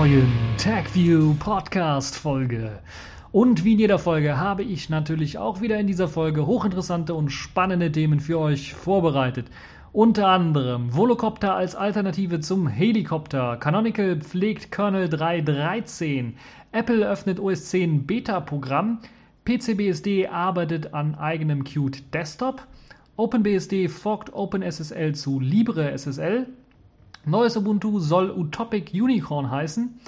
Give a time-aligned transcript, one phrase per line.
[0.00, 2.78] neuen TagView Podcast Folge.
[3.32, 7.28] Und wie in jeder Folge habe ich natürlich auch wieder in dieser Folge hochinteressante und
[7.28, 9.48] spannende Themen für euch vorbereitet.
[9.92, 16.32] Unter anderem Volocopter als Alternative zum Helikopter, Canonical pflegt Kernel 3.13,
[16.72, 19.00] Apple öffnet OS 10 Beta-Programm,
[19.44, 22.66] PCBSD arbeitet an eigenem Qt Desktop,
[23.16, 26.46] OpenBSD forkt OpenSSL zu LibreSSL,
[27.24, 30.00] Neues Ubuntu soll Utopic Unicorn heißen.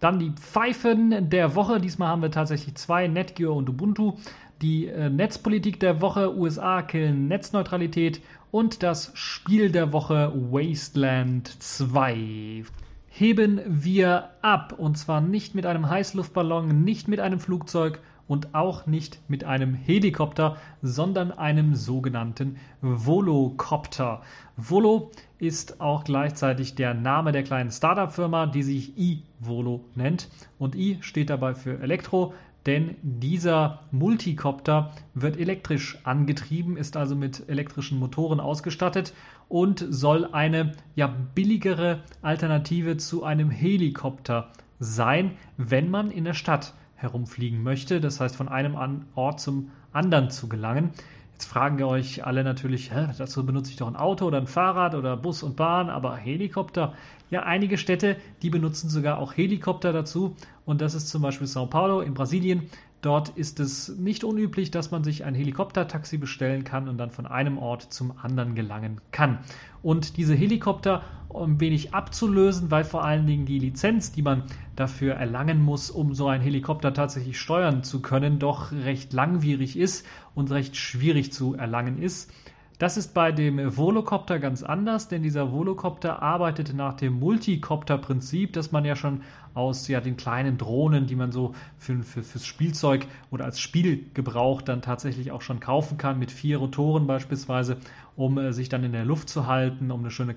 [0.00, 1.80] Dann die Pfeifen der Woche.
[1.80, 4.14] Diesmal haben wir tatsächlich zwei, Netgear und Ubuntu.
[4.62, 8.20] Die äh, Netzpolitik der Woche, USA killen Netzneutralität.
[8.50, 12.64] Und das Spiel der Woche, Wasteland 2.
[13.08, 14.74] Heben wir ab.
[14.78, 19.74] Und zwar nicht mit einem Heißluftballon, nicht mit einem Flugzeug, und auch nicht mit einem
[19.74, 24.22] Helikopter, sondern einem sogenannten Volocopter.
[24.56, 25.10] Volo
[25.46, 30.28] ist auch gleichzeitig der Name der kleinen Startup-Firma, die sich iVolo nennt.
[30.58, 32.34] Und I steht dabei für Elektro,
[32.66, 39.12] denn dieser Multicopter wird elektrisch angetrieben, ist also mit elektrischen Motoren ausgestattet
[39.48, 46.72] und soll eine ja billigere Alternative zu einem Helikopter sein, wenn man in der Stadt
[46.94, 48.76] herumfliegen möchte, das heißt von einem
[49.14, 50.90] Ort zum anderen zu gelangen.
[51.34, 54.46] Jetzt fragen wir euch alle natürlich, hä, dazu benutze ich doch ein Auto oder ein
[54.46, 56.94] Fahrrad oder Bus und Bahn, aber Helikopter.
[57.28, 60.36] Ja, einige Städte, die benutzen sogar auch Helikopter dazu.
[60.64, 62.70] Und das ist zum Beispiel Sao Paulo in Brasilien.
[63.02, 67.26] Dort ist es nicht unüblich, dass man sich ein Helikoptertaxi bestellen kann und dann von
[67.26, 69.40] einem Ort zum anderen gelangen kann.
[69.82, 71.02] Und diese Helikopter,
[71.34, 74.44] ein wenig abzulösen, weil vor allen Dingen die Lizenz, die man
[74.76, 80.06] dafür erlangen muss, um so einen Helikopter tatsächlich steuern zu können, doch recht langwierig ist
[80.34, 82.30] und recht schwierig zu erlangen ist,
[82.78, 88.72] das ist bei dem Volocopter ganz anders, denn dieser Volocopter arbeitet nach dem Multicopter-Prinzip, das
[88.72, 89.20] man ja schon
[89.54, 94.60] aus ja, den kleinen Drohnen, die man so für, für, fürs Spielzeug oder als Spielgebrauch
[94.60, 97.76] dann tatsächlich auch schon kaufen kann, mit vier Rotoren beispielsweise,
[98.16, 100.34] um äh, sich dann in der Luft zu halten, um eine schöne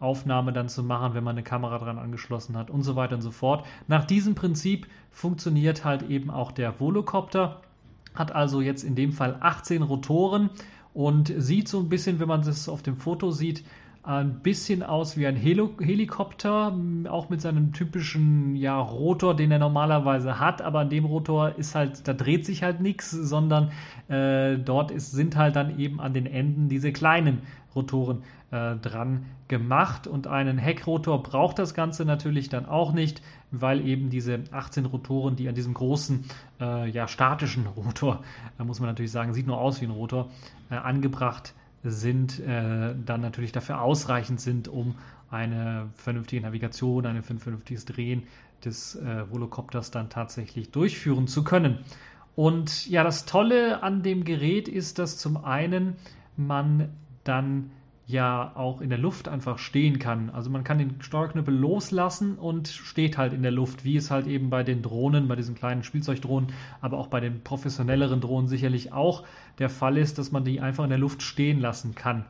[0.00, 3.22] Kameraaufnahme dann zu machen, wenn man eine Kamera dran angeschlossen hat und so weiter und
[3.22, 3.66] so fort.
[3.86, 7.60] Nach diesem Prinzip funktioniert halt eben auch der Volocopter,
[8.14, 10.50] hat also jetzt in dem Fall 18 Rotoren
[10.94, 13.62] und sieht so ein bisschen, wenn man das auf dem Foto sieht,
[14.02, 16.74] ein bisschen aus wie ein Helo Helikopter,
[17.08, 21.74] auch mit seinem typischen ja, Rotor, den er normalerweise hat, aber an dem Rotor ist
[21.74, 23.72] halt, da dreht sich halt nichts, sondern
[24.08, 27.42] äh, dort ist, sind halt dann eben an den Enden diese kleinen
[27.74, 30.06] Rotoren äh, dran gemacht.
[30.06, 35.36] Und einen Heckrotor braucht das Ganze natürlich dann auch nicht, weil eben diese 18 Rotoren,
[35.36, 36.24] die an diesem großen,
[36.58, 38.22] äh, ja, statischen Rotor,
[38.56, 40.30] da muss man natürlich sagen, sieht nur aus wie ein Rotor,
[40.70, 44.96] äh, angebracht sind, äh, dann natürlich dafür ausreichend sind, um
[45.30, 48.24] eine vernünftige Navigation, ein vernünftiges Drehen
[48.64, 51.78] des äh, Volocopters dann tatsächlich durchführen zu können.
[52.36, 55.96] Und ja, das Tolle an dem Gerät ist, dass zum einen
[56.36, 56.90] man
[57.24, 57.70] dann
[58.10, 60.30] ja auch in der Luft einfach stehen kann.
[60.30, 64.26] Also man kann den Steuerknüppel loslassen und steht halt in der Luft, wie es halt
[64.26, 68.92] eben bei den Drohnen, bei diesen kleinen Spielzeugdrohnen, aber auch bei den professionelleren Drohnen sicherlich
[68.92, 69.24] auch
[69.58, 72.24] der Fall ist, dass man die einfach in der Luft stehen lassen kann.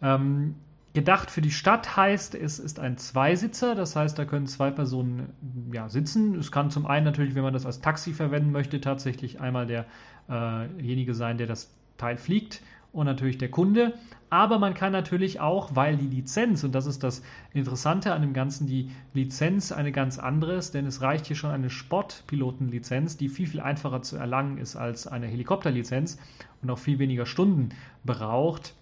[0.00, 0.54] Ähm,
[0.94, 5.30] gedacht für die Stadt heißt, es ist ein Zweisitzer, das heißt, da können zwei Personen
[5.72, 6.34] ja, sitzen.
[6.36, 11.12] Es kann zum einen natürlich, wenn man das als Taxi verwenden möchte, tatsächlich einmal derjenige
[11.12, 13.94] äh sein, der das Teil fliegt und natürlich der Kunde.
[14.30, 17.22] Aber man kann natürlich auch, weil die Lizenz, und das ist das
[17.52, 21.50] Interessante an dem Ganzen, die Lizenz eine ganz andere ist, denn es reicht hier schon
[21.50, 26.18] eine Sportpilotenlizenz, die viel, viel einfacher zu erlangen ist als eine Helikopterlizenz
[26.62, 27.70] und auch viel weniger Stunden
[28.04, 28.74] braucht.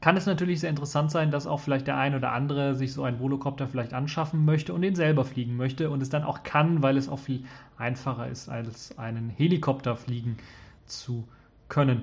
[0.00, 3.02] Kann es natürlich sehr interessant sein, dass auch vielleicht der ein oder andere sich so
[3.02, 6.82] einen Volocopter vielleicht anschaffen möchte und den selber fliegen möchte und es dann auch kann,
[6.82, 7.44] weil es auch viel
[7.76, 10.38] einfacher ist, als einen Helikopter fliegen
[10.86, 11.28] zu
[11.68, 12.02] können.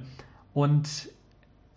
[0.54, 1.10] Und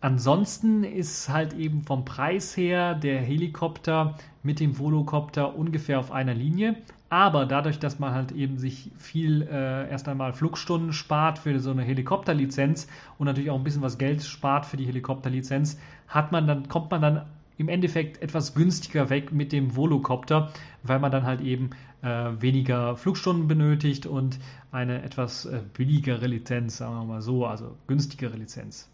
[0.02, 6.32] Ansonsten ist halt eben vom Preis her der Helikopter mit dem Volocopter ungefähr auf einer
[6.32, 6.76] Linie.
[7.10, 11.72] Aber dadurch, dass man halt eben sich viel äh, erst einmal Flugstunden spart für so
[11.72, 12.86] eine Helikopterlizenz
[13.18, 16.90] und natürlich auch ein bisschen was Geld spart für die Helikopterlizenz, hat man dann, kommt
[16.92, 17.26] man dann
[17.58, 20.50] im Endeffekt etwas günstiger weg mit dem Volocopter,
[20.82, 21.70] weil man dann halt eben
[22.02, 24.38] äh, weniger Flugstunden benötigt und
[24.72, 28.89] eine etwas äh, billigere Lizenz, sagen wir mal so, also günstigere Lizenz.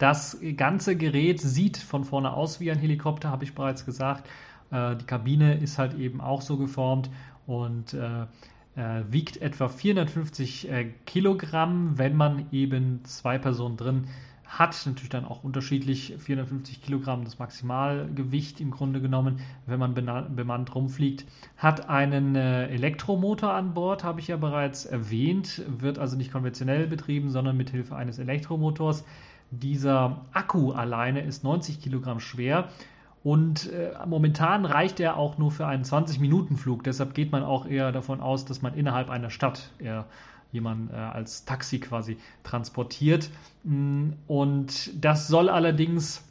[0.00, 4.26] Das ganze Gerät sieht von vorne aus wie ein Helikopter, habe ich bereits gesagt.
[4.70, 7.10] Äh, die Kabine ist halt eben auch so geformt
[7.46, 8.22] und äh,
[8.76, 14.06] äh, wiegt etwa 450 äh, Kilogramm, wenn man eben zwei Personen drin
[14.50, 20.74] hat natürlich dann auch unterschiedlich 450 Kilogramm das Maximalgewicht im Grunde genommen, wenn man bemannt
[20.74, 21.24] rumfliegt.
[21.56, 26.88] Hat einen äh, Elektromotor an Bord, habe ich ja bereits erwähnt, wird also nicht konventionell
[26.88, 29.04] betrieben, sondern mit Hilfe eines Elektromotors.
[29.50, 32.68] Dieser Akku alleine ist 90 Kilogramm schwer
[33.22, 36.84] und äh, momentan reicht er auch nur für einen 20-Minuten-Flug.
[36.84, 40.06] Deshalb geht man auch eher davon aus, dass man innerhalb einer Stadt eher
[40.52, 43.30] jemanden äh, als Taxi quasi transportiert.
[43.64, 46.24] Mm, und das soll allerdings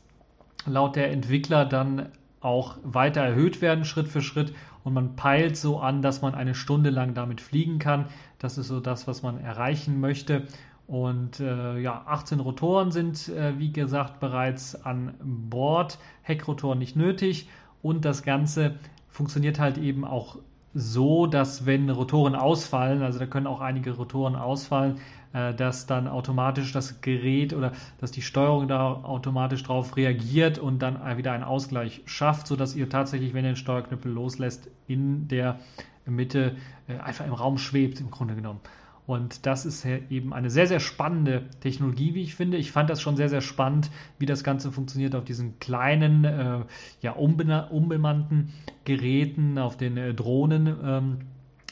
[0.66, 2.10] laut der Entwickler dann
[2.42, 4.54] auch weiter erhöht werden, Schritt für Schritt.
[4.84, 8.06] Und man peilt so an, dass man eine Stunde lang damit fliegen kann.
[8.40, 10.48] Das ist so das, was man erreichen möchte.
[10.90, 16.00] Und äh, ja, 18 Rotoren sind, äh, wie gesagt, bereits an Bord.
[16.24, 17.48] Heckrotoren nicht nötig.
[17.84, 18.74] Und das Ganze
[19.08, 20.38] funktioniert halt eben auch
[20.74, 24.96] so, dass wenn Rotoren ausfallen, also da können auch einige Rotoren ausfallen,
[25.32, 30.80] äh, dass dann automatisch das Gerät oder dass die Steuerung da automatisch darauf reagiert und
[30.80, 35.60] dann wieder einen Ausgleich schafft, sodass ihr tatsächlich, wenn ihr den Steuerknüppel loslässt, in der
[36.08, 36.56] Mitte
[36.88, 38.60] äh, einfach im Raum schwebt, im Grunde genommen.
[39.10, 42.58] Und das ist eben eine sehr, sehr spannende Technologie, wie ich finde.
[42.58, 43.90] Ich fand das schon sehr, sehr spannend,
[44.20, 46.60] wie das Ganze funktioniert auf diesen kleinen, äh,
[47.02, 48.54] ja, unbemannten
[48.86, 51.18] Geräten, auf den äh, Drohnen ähm,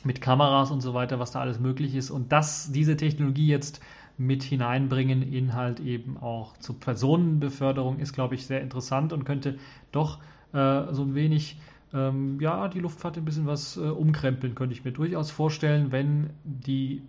[0.03, 2.09] mit Kameras und so weiter, was da alles möglich ist.
[2.09, 3.81] Und das, diese Technologie jetzt
[4.17, 9.59] mit hineinbringen in halt eben auch zur Personenbeförderung ist, glaube ich, sehr interessant und könnte
[9.91, 10.17] doch
[10.53, 11.59] äh, so ein wenig
[11.93, 16.31] ähm, ja, die Luftfahrt ein bisschen was äh, umkrempeln, könnte ich mir durchaus vorstellen, wenn
[16.43, 17.03] die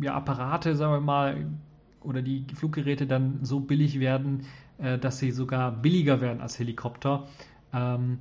[0.00, 1.46] ja, Apparate, sagen wir mal,
[2.02, 4.46] oder die Fluggeräte dann so billig werden,
[4.78, 7.26] äh, dass sie sogar billiger werden als Helikopter,
[7.72, 8.18] ähm,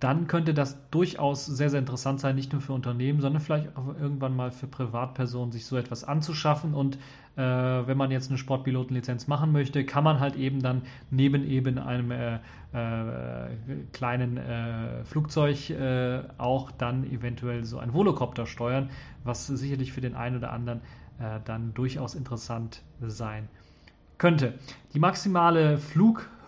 [0.00, 3.94] dann könnte das durchaus sehr, sehr interessant sein, nicht nur für Unternehmen, sondern vielleicht auch
[4.00, 6.72] irgendwann mal für Privatpersonen, sich so etwas anzuschaffen.
[6.72, 6.96] Und
[7.36, 11.78] äh, wenn man jetzt eine Sportpilotenlizenz machen möchte, kann man halt eben dann neben eben
[11.78, 12.36] einem äh,
[12.72, 13.48] äh,
[13.92, 18.88] kleinen äh, Flugzeug äh, auch dann eventuell so ein Volocopter steuern,
[19.22, 20.80] was sicherlich für den einen oder anderen
[21.18, 23.48] äh, dann durchaus interessant sein
[24.16, 24.54] könnte.
[24.94, 25.76] Die maximale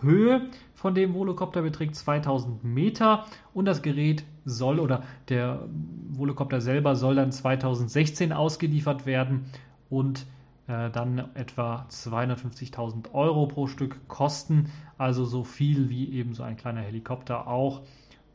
[0.03, 3.25] Flughöhe von dem Volocopter beträgt 2000 Meter.
[3.53, 5.65] Und das Gerät soll oder der
[6.09, 9.45] Volocopter selber soll dann 2016 ausgeliefert werden
[9.89, 10.25] und
[10.67, 16.57] äh, dann etwa 250.000 Euro pro Stück kosten, also so viel wie eben so ein
[16.57, 17.81] kleiner Helikopter auch.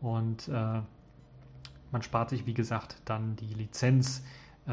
[0.00, 0.80] Und äh,
[1.90, 4.24] man spart sich wie gesagt dann die Lizenz
[4.68, 4.70] äh,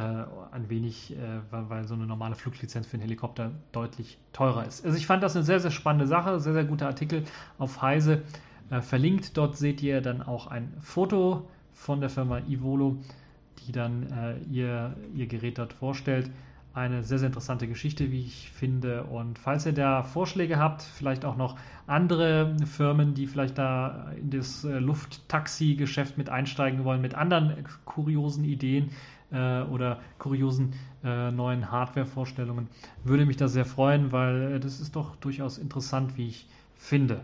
[0.51, 1.17] ein wenig, äh,
[1.51, 4.85] weil, weil, so eine normale Fluglizenz für einen Helikopter deutlich teurer ist.
[4.85, 7.23] Also ich fand das eine sehr, sehr spannende Sache, sehr, sehr guter Artikel
[7.57, 8.23] auf Heise
[8.69, 9.37] äh, verlinkt.
[9.37, 12.97] Dort seht ihr dann auch ein Foto von der Firma Ivolo,
[13.65, 16.29] die dann äh, ihr, ihr Gerät dort vorstellt.
[16.73, 19.05] Eine sehr, sehr interessante Geschichte, wie ich finde.
[19.05, 21.55] Und falls ihr da Vorschläge habt, vielleicht auch noch
[21.87, 28.43] andere Firmen, die vielleicht da in das äh, Lufttaxi-Geschäft mit einsteigen wollen, mit anderen kuriosen
[28.43, 28.89] Ideen,
[29.35, 30.73] äh, oder kuriosen
[31.03, 32.67] äh, neuen Hardware-Vorstellungen.
[33.03, 37.21] Würde mich da sehr freuen, weil äh, das ist doch durchaus interessant, wie ich finde.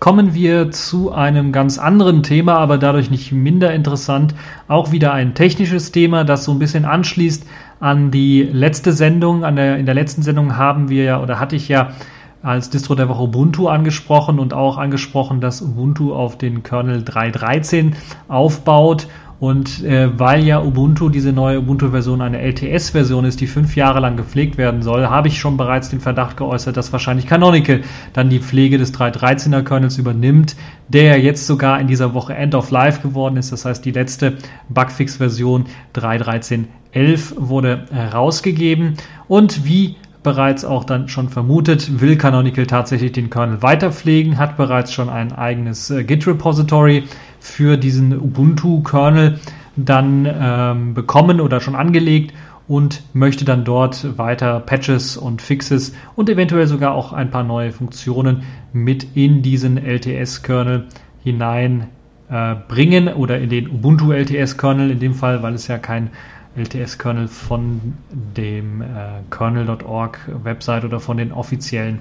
[0.00, 4.34] Kommen wir zu einem ganz anderen Thema, aber dadurch nicht minder interessant.
[4.68, 7.44] Auch wieder ein technisches Thema, das so ein bisschen anschließt
[7.80, 9.40] an die letzte Sendung.
[9.56, 11.94] Der, in der letzten Sendung haben wir ja oder hatte ich ja
[12.42, 17.94] als Distro der Woche Ubuntu angesprochen und auch angesprochen, dass Ubuntu auf den Kernel 3.13
[18.28, 19.08] aufbaut
[19.40, 24.16] und äh, weil ja Ubuntu, diese neue Ubuntu-Version, eine LTS-Version ist, die fünf Jahre lang
[24.16, 28.40] gepflegt werden soll, habe ich schon bereits den Verdacht geäußert, dass wahrscheinlich Canonical dann die
[28.40, 30.56] Pflege des 3.13er Kernels übernimmt,
[30.88, 33.52] der jetzt sogar in dieser Woche End of Life geworden ist.
[33.52, 34.38] Das heißt, die letzte
[34.70, 38.94] Bugfix-Version 3.13.11 wurde herausgegeben.
[39.28, 44.56] Und wie bereits auch dann schon vermutet, will Canonical tatsächlich den Kernel weiter pflegen, hat
[44.56, 47.04] bereits schon ein eigenes äh, Git-Repository
[47.40, 49.38] für diesen Ubuntu-Kernel
[49.76, 52.34] dann ähm, bekommen oder schon angelegt
[52.66, 57.72] und möchte dann dort weiter Patches und Fixes und eventuell sogar auch ein paar neue
[57.72, 58.42] Funktionen
[58.72, 60.86] mit in diesen LTS-Kernel
[61.24, 61.88] hinein
[62.30, 66.10] äh, oder in den Ubuntu LTS-Kernel in dem Fall, weil es ja kein
[66.56, 68.84] LTS-Kernel von dem äh,
[69.30, 72.00] kernel.org Website oder von den offiziellen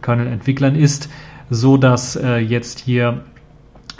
[0.00, 1.10] Kernel-Entwicklern ist,
[1.50, 3.24] so dass äh, jetzt hier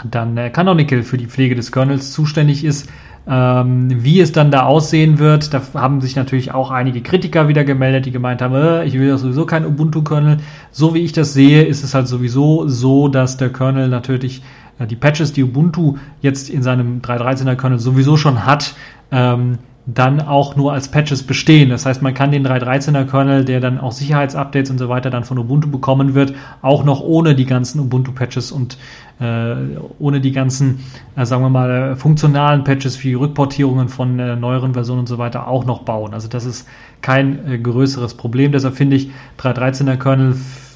[0.03, 2.89] dann äh, Canonical für die Pflege des Kernels zuständig ist.
[3.27, 7.63] Ähm, wie es dann da aussehen wird, da haben sich natürlich auch einige Kritiker wieder
[7.63, 10.37] gemeldet, die gemeint haben, äh, ich will ja sowieso kein Ubuntu-Kernel.
[10.71, 14.41] So wie ich das sehe, ist es halt sowieso so, dass der Kernel natürlich
[14.79, 18.73] äh, die Patches, die Ubuntu jetzt in seinem 3.13er Kernel sowieso schon hat,
[19.11, 21.69] ähm, dann auch nur als Patches bestehen.
[21.69, 25.23] Das heißt, man kann den 3.13er Kernel, der dann auch Sicherheitsupdates und so weiter dann
[25.23, 28.77] von Ubuntu bekommen wird, auch noch ohne die ganzen Ubuntu-Patches und
[29.19, 29.55] äh,
[29.97, 35.01] ohne die ganzen, äh, sagen wir mal, funktionalen Patches wie Rückportierungen von äh, neueren Versionen
[35.01, 36.13] und so weiter auch noch bauen.
[36.13, 36.67] Also das ist
[37.01, 38.51] kein äh, größeres Problem.
[38.51, 40.35] Deshalb finde ich 3.13er Kernel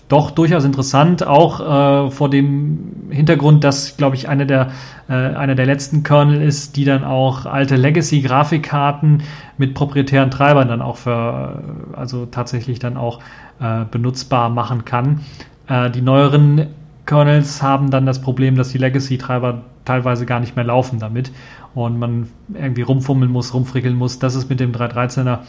[0.09, 4.71] doch durchaus interessant, auch äh, vor dem Hintergrund, dass, glaube ich, einer der,
[5.09, 9.23] äh, einer der letzten Kernel ist, die dann auch alte Legacy-Grafikkarten
[9.57, 11.61] mit proprietären Treibern dann auch für,
[11.95, 13.19] äh, also tatsächlich dann auch
[13.59, 15.21] äh, benutzbar machen kann.
[15.67, 16.67] Äh, die neueren
[17.05, 21.31] Kernels haben dann das Problem, dass die Legacy-Treiber teilweise gar nicht mehr laufen damit
[21.75, 24.19] und man irgendwie rumfummeln muss, rumfrickeln muss.
[24.19, 25.39] Das ist mit dem 313er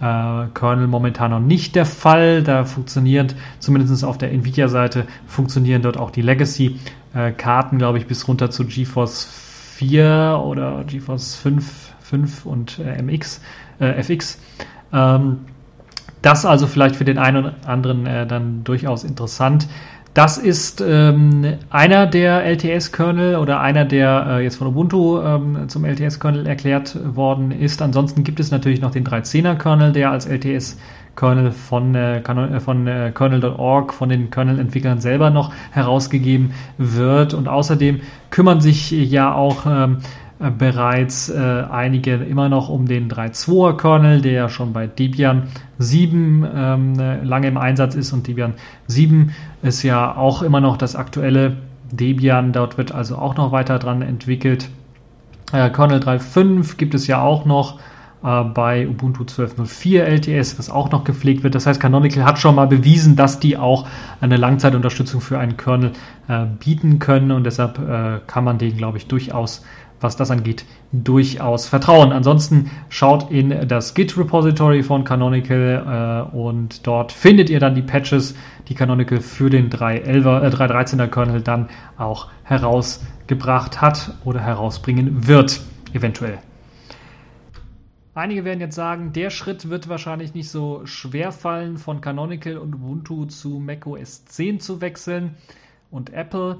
[0.00, 2.42] äh, Kernel momentan noch nicht der Fall.
[2.42, 8.50] Da funktioniert zumindest auf der Nvidia-Seite funktionieren dort auch die Legacy-Karten, glaube ich, bis runter
[8.50, 9.24] zu GeForce
[9.76, 13.40] 4 oder GeForce 5, 5 und äh, MX,
[13.80, 14.38] äh, FX.
[14.92, 15.38] Ähm,
[16.22, 19.68] das also vielleicht für den einen oder anderen äh, dann durchaus interessant.
[20.16, 25.84] Das ist ähm, einer der LTS-Kernel oder einer, der äh, jetzt von Ubuntu ähm, zum
[25.84, 27.82] LTS-Kernel erklärt worden ist.
[27.82, 33.12] Ansonsten gibt es natürlich noch den 3.10er-Kernel, der als LTS-Kernel von, äh, äh, von äh,
[33.14, 37.34] kernel.org, von den Kernel-Entwicklern selber noch herausgegeben wird.
[37.34, 39.98] Und außerdem kümmern sich ja auch ähm,
[40.38, 45.44] äh, bereits äh, einige immer noch um den 3.2er Kernel, der ja schon bei Debian
[45.78, 48.52] 7 ähm, lange im Einsatz ist und Debian
[48.86, 49.32] 7
[49.66, 51.56] ist ja auch immer noch das aktuelle
[51.90, 54.70] Debian, dort wird also auch noch weiter dran entwickelt.
[55.52, 57.78] Äh, Kernel 3.5 gibt es ja auch noch
[58.24, 61.54] äh, bei Ubuntu 12.04 LTS, was auch noch gepflegt wird.
[61.54, 63.86] Das heißt, Canonical hat schon mal bewiesen, dass die auch
[64.20, 65.92] eine Langzeitunterstützung für einen Kernel
[66.28, 69.64] äh, bieten können und deshalb äh, kann man den, glaube ich, durchaus
[70.00, 72.12] was das angeht, durchaus vertrauen.
[72.12, 78.34] Ansonsten schaut in das Git-Repository von Canonical äh, und dort findet ihr dann die Patches,
[78.68, 85.60] die Canonical für den 3.11er, äh, 3.13er Kernel dann auch herausgebracht hat oder herausbringen wird,
[85.92, 86.38] eventuell.
[88.16, 92.74] Einige werden jetzt sagen, der Schritt wird wahrscheinlich nicht so schwer fallen, von Canonical und
[92.74, 95.34] Ubuntu zu macOS 10 zu wechseln
[95.90, 96.56] und Apple.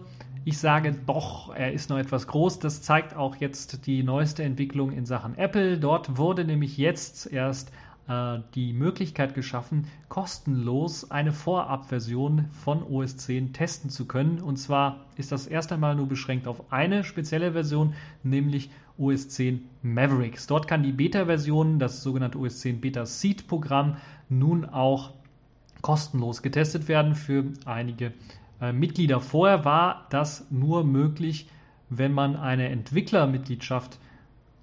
[0.48, 2.60] Ich sage doch, er ist noch etwas groß.
[2.60, 5.76] Das zeigt auch jetzt die neueste Entwicklung in Sachen Apple.
[5.76, 7.72] Dort wurde nämlich jetzt erst
[8.06, 14.40] äh, die Möglichkeit geschaffen, kostenlos eine Vorabversion von OS 10 testen zu können.
[14.40, 19.68] Und zwar ist das erst einmal nur beschränkt auf eine spezielle Version, nämlich OS 10
[19.82, 20.46] Mavericks.
[20.46, 23.96] Dort kann die Beta-Version, das sogenannte OS 10 Beta Seed Programm,
[24.28, 25.10] nun auch
[25.82, 28.12] kostenlos getestet werden für einige
[28.60, 29.20] äh, Mitglieder.
[29.20, 31.48] Vorher war das nur möglich,
[31.88, 33.98] wenn man eine Entwicklermitgliedschaft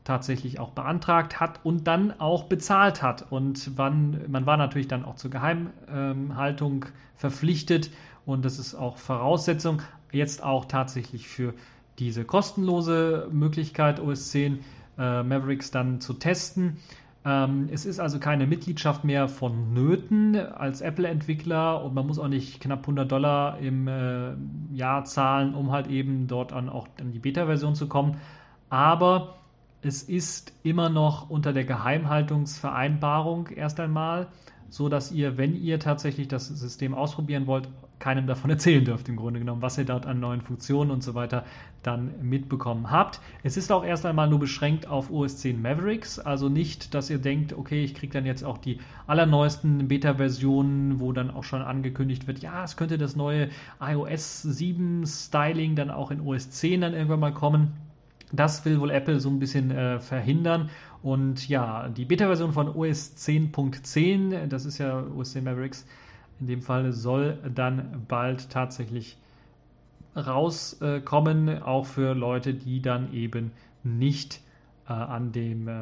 [0.04, 3.32] tatsächlich auch beantragt hat und dann auch bezahlt hat.
[3.32, 6.86] Und man, man war natürlich dann auch zur Geheimhaltung
[7.16, 7.90] verpflichtet
[8.26, 9.82] und das ist auch Voraussetzung
[10.12, 11.54] jetzt auch tatsächlich für
[12.00, 14.60] diese kostenlose Möglichkeit OS 10
[14.98, 16.78] äh, Mavericks dann zu testen.
[17.26, 22.60] Ähm, es ist also keine Mitgliedschaft mehr vonnöten als Apple-Entwickler und man muss auch nicht
[22.60, 24.34] knapp 100 Dollar im äh,
[24.74, 28.18] Jahr zahlen, um halt eben dort an auch an die Beta-Version zu kommen.
[28.70, 29.36] Aber
[29.82, 34.28] es ist immer noch unter der Geheimhaltungsvereinbarung erst einmal,
[34.70, 37.70] so dass ihr, wenn ihr tatsächlich das System ausprobieren wollt,
[38.04, 41.16] keinem davon erzählen dürft, im Grunde genommen, was ihr dort an neuen Funktionen und so
[41.16, 41.46] weiter
[41.84, 43.22] dann mitbekommen habt.
[43.44, 47.18] Es ist auch erst einmal nur beschränkt auf OS 10 Mavericks, also nicht, dass ihr
[47.18, 52.28] denkt, okay, ich kriege dann jetzt auch die allerneuesten Beta-Versionen, wo dann auch schon angekündigt
[52.28, 56.94] wird, ja, es könnte das neue iOS 7 Styling dann auch in OS 10 dann
[56.94, 57.74] irgendwann mal kommen.
[58.34, 60.70] Das will wohl Apple so ein bisschen äh, verhindern.
[61.04, 65.86] Und ja, die Beta-Version von OS 10.10, das ist ja OS 10 Mavericks,
[66.44, 69.16] in dem Fall soll dann bald tatsächlich
[70.14, 74.42] rauskommen, auch für Leute, die dann eben nicht
[74.92, 75.74] an dem, äh,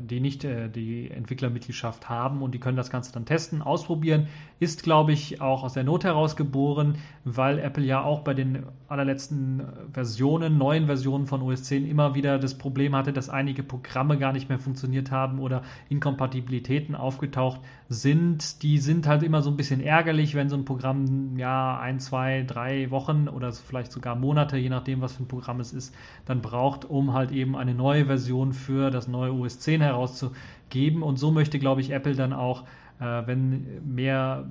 [0.00, 4.26] die nicht äh, die Entwicklermitgliedschaft haben und die können das Ganze dann testen, ausprobieren.
[4.58, 8.64] Ist, glaube ich, auch aus der Not heraus geboren, weil Apple ja auch bei den
[8.88, 9.62] allerletzten
[9.92, 14.32] Versionen, neuen Versionen von OS 10 immer wieder das Problem hatte, dass einige Programme gar
[14.32, 18.62] nicht mehr funktioniert haben oder Inkompatibilitäten aufgetaucht sind.
[18.62, 22.42] Die sind halt immer so ein bisschen ärgerlich, wenn so ein Programm ja ein, zwei,
[22.46, 26.40] drei Wochen oder vielleicht sogar Monate, je nachdem, was für ein Programm es ist, dann
[26.40, 31.02] braucht, um halt eben eine neue Version Version für das neue OS 10 herauszugeben.
[31.02, 32.64] Und so möchte, glaube ich, Apple dann auch,
[33.00, 34.46] äh, wenn mehr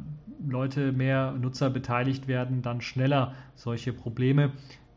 [0.47, 4.51] Leute, mehr Nutzer beteiligt werden, dann schneller solche Probleme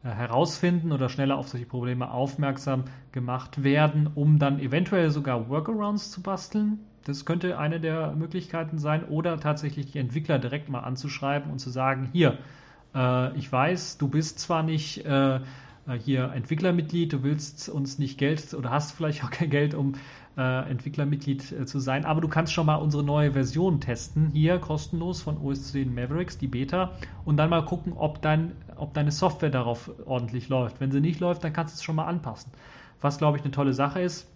[0.04, 6.11] äh, herausfinden oder schneller auf solche Probleme aufmerksam gemacht werden, um dann eventuell sogar Workarounds
[6.11, 6.80] zu basteln.
[7.04, 9.04] Das könnte eine der Möglichkeiten sein.
[9.04, 12.38] Oder tatsächlich die Entwickler direkt mal anzuschreiben und zu sagen, hier,
[12.95, 15.40] äh, ich weiß, du bist zwar nicht äh,
[16.04, 19.94] hier Entwicklermitglied, du willst uns nicht Geld oder hast vielleicht auch kein Geld, um
[20.37, 24.58] äh, Entwicklermitglied äh, zu sein, aber du kannst schon mal unsere neue Version testen, hier
[24.58, 26.92] kostenlos von OS 10 Mavericks, die Beta,
[27.25, 30.80] und dann mal gucken, ob, dein, ob deine Software darauf ordentlich läuft.
[30.80, 32.52] Wenn sie nicht läuft, dann kannst du es schon mal anpassen.
[33.00, 34.28] Was, glaube ich, eine tolle Sache ist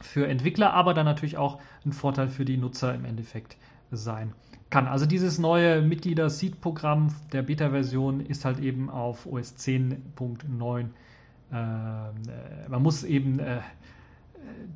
[0.00, 3.56] für Entwickler, aber dann natürlich auch ein Vorteil für die Nutzer im Endeffekt
[3.90, 4.32] sein
[4.70, 4.86] kann.
[4.86, 10.80] Also dieses neue Mitglieder-Seed-Programm der Beta-Version ist halt eben auf OS 10.9.
[10.80, 10.88] Äh,
[12.68, 13.60] man muss eben äh,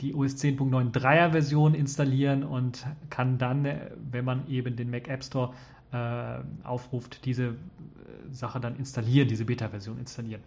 [0.01, 3.69] die OS 10.9 Dreier Version installieren und kann dann,
[4.11, 5.53] wenn man eben den Mac App Store
[5.93, 7.53] äh, aufruft, diese äh,
[8.31, 10.43] Sache dann installieren, diese Beta-Version installieren.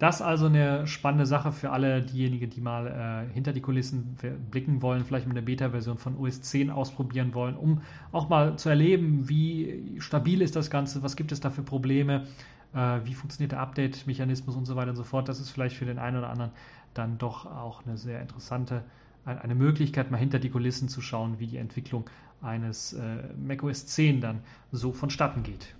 [0.00, 2.86] Das also eine spannende Sache für alle diejenigen, die mal
[3.28, 4.16] äh, hinter die Kulissen
[4.50, 8.70] blicken wollen, vielleicht mit einer Beta-Version von OS 10 ausprobieren wollen, um auch mal zu
[8.70, 12.26] erleben, wie stabil ist das Ganze, was gibt es da für Probleme,
[12.72, 15.28] äh, wie funktioniert der Update-Mechanismus und so weiter und so fort.
[15.28, 16.52] Das ist vielleicht für den einen oder anderen
[16.94, 18.82] dann doch auch eine sehr interessante,
[19.26, 22.08] eine Möglichkeit, mal hinter die Kulissen zu schauen, wie die Entwicklung
[22.40, 24.40] eines äh, macOS 10 dann
[24.72, 25.74] so vonstatten geht.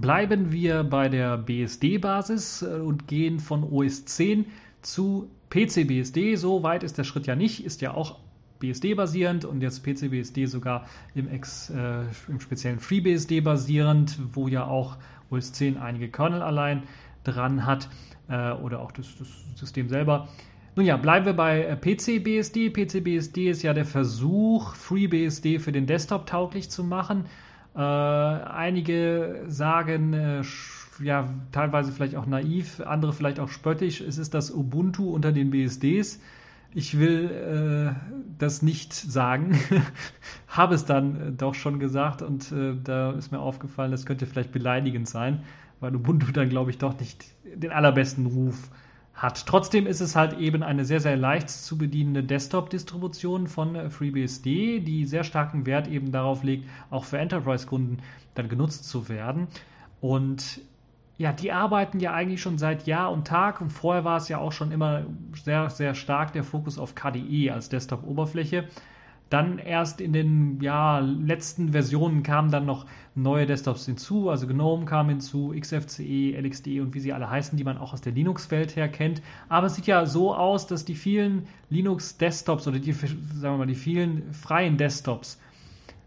[0.00, 4.46] Bleiben wir bei der BSD-Basis äh, und gehen von OS 10
[4.80, 6.36] zu PCBSD.
[6.36, 8.20] So weit ist der Schritt ja nicht, ist ja auch
[8.60, 10.86] BSD-basierend und jetzt PCBSD sogar
[11.16, 14.98] im, Ex, äh, im speziellen FreeBSD basierend, wo ja auch
[15.30, 16.84] OS 10 einige Kernel allein
[17.24, 17.88] dran hat
[18.28, 19.26] äh, oder auch das, das,
[19.56, 20.28] System selber.
[20.76, 22.70] Nun ja, bleiben wir bei äh, PCBSD.
[22.70, 27.24] PCBSD ist ja der Versuch, FreeBSD für den Desktop tauglich zu machen.
[27.78, 30.42] Äh, einige sagen, äh,
[31.00, 35.50] ja, teilweise vielleicht auch naiv, andere vielleicht auch spöttisch, es ist das Ubuntu unter den
[35.50, 36.20] BSDs.
[36.74, 37.94] Ich will äh,
[38.36, 39.56] das nicht sagen,
[40.48, 44.26] habe es dann äh, doch schon gesagt und äh, da ist mir aufgefallen, das könnte
[44.26, 45.44] vielleicht beleidigend sein,
[45.78, 48.70] weil Ubuntu dann, glaube ich, doch nicht den allerbesten Ruf
[49.18, 49.46] hat.
[49.46, 54.80] Trotzdem ist es halt eben eine sehr, sehr leicht zu bedienende Desktop-Distribution von äh, FreeBSD,
[54.80, 57.98] die sehr starken Wert eben darauf legt, auch für Enterprise-Kunden
[58.34, 59.48] dann genutzt zu werden.
[60.00, 60.60] Und
[61.18, 64.38] ja, die arbeiten ja eigentlich schon seit Jahr und Tag und vorher war es ja
[64.38, 65.04] auch schon immer
[65.34, 68.68] sehr, sehr stark der Fokus auf KDE als Desktop-Oberfläche.
[69.30, 74.86] Dann erst in den ja, letzten Versionen kamen dann noch neue Desktops hinzu, also GNOME
[74.86, 78.76] kam hinzu, XFCE, LXDE und wie sie alle heißen, die man auch aus der Linux-Welt
[78.76, 79.20] her kennt.
[79.48, 83.66] Aber es sieht ja so aus, dass die vielen Linux-Desktops oder die, sagen wir mal,
[83.66, 85.38] die vielen freien Desktops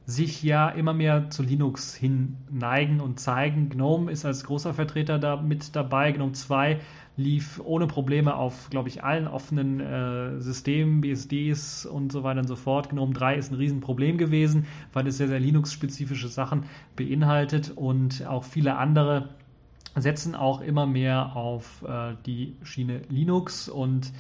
[0.06, 3.70] sich ja immer mehr zu Linux hin neigen und zeigen.
[3.70, 6.12] GNOME ist als großer Vertreter da mit dabei.
[6.12, 6.80] GNOME 2
[7.22, 12.48] lief ohne Probleme auf, glaube ich, allen offenen äh, Systemen, BSDs und so weiter und
[12.48, 12.90] so fort.
[12.90, 16.64] GNOME 3 ist ein Riesenproblem gewesen, weil es sehr, sehr Linux-spezifische Sachen
[16.96, 19.30] beinhaltet und auch viele andere
[19.96, 24.12] setzen auch immer mehr auf äh, die Schiene Linux und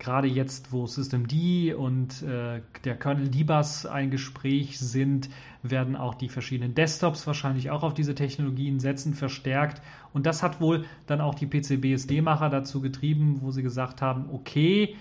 [0.00, 1.32] gerade jetzt, wo Systemd
[1.76, 5.28] und äh, der Kernel Dbus ein Gespräch sind,
[5.62, 9.82] werden auch die verschiedenen Desktops wahrscheinlich auch auf diese Technologien setzen, verstärkt.
[10.12, 14.96] Und das hat wohl dann auch die PCBSD-Macher dazu getrieben, wo sie gesagt haben, okay,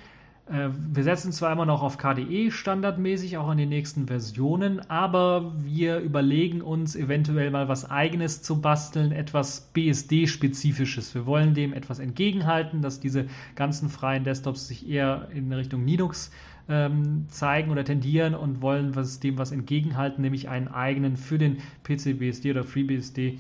[0.52, 6.00] wir setzen zwar immer noch auf KDE standardmäßig, auch in den nächsten Versionen, aber wir
[6.00, 11.14] überlegen uns eventuell mal was eigenes zu basteln, etwas BSD-spezifisches.
[11.14, 16.32] Wir wollen dem etwas entgegenhalten, dass diese ganzen freien Desktops sich eher in Richtung Linux
[16.68, 21.58] ähm, zeigen oder tendieren und wollen was, dem was entgegenhalten, nämlich einen eigenen für den
[21.84, 23.38] PC-BSD oder FreeBSD äh,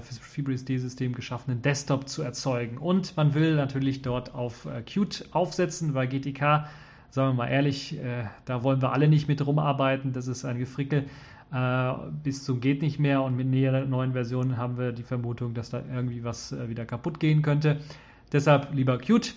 [0.00, 2.78] fürs FreeBSD-System geschaffenen Desktop zu erzeugen.
[2.78, 6.66] Und man will natürlich dort auf äh, Qt aufsetzen, weil GTK,
[7.10, 10.12] sagen wir mal ehrlich, äh, da wollen wir alle nicht mit rumarbeiten.
[10.12, 11.04] Das ist ein Gefrickel
[11.52, 15.70] äh, bis zum geht nicht mehr und mit neuen Versionen haben wir die Vermutung, dass
[15.70, 17.78] da irgendwie was äh, wieder kaputt gehen könnte.
[18.32, 19.34] Deshalb lieber Qt.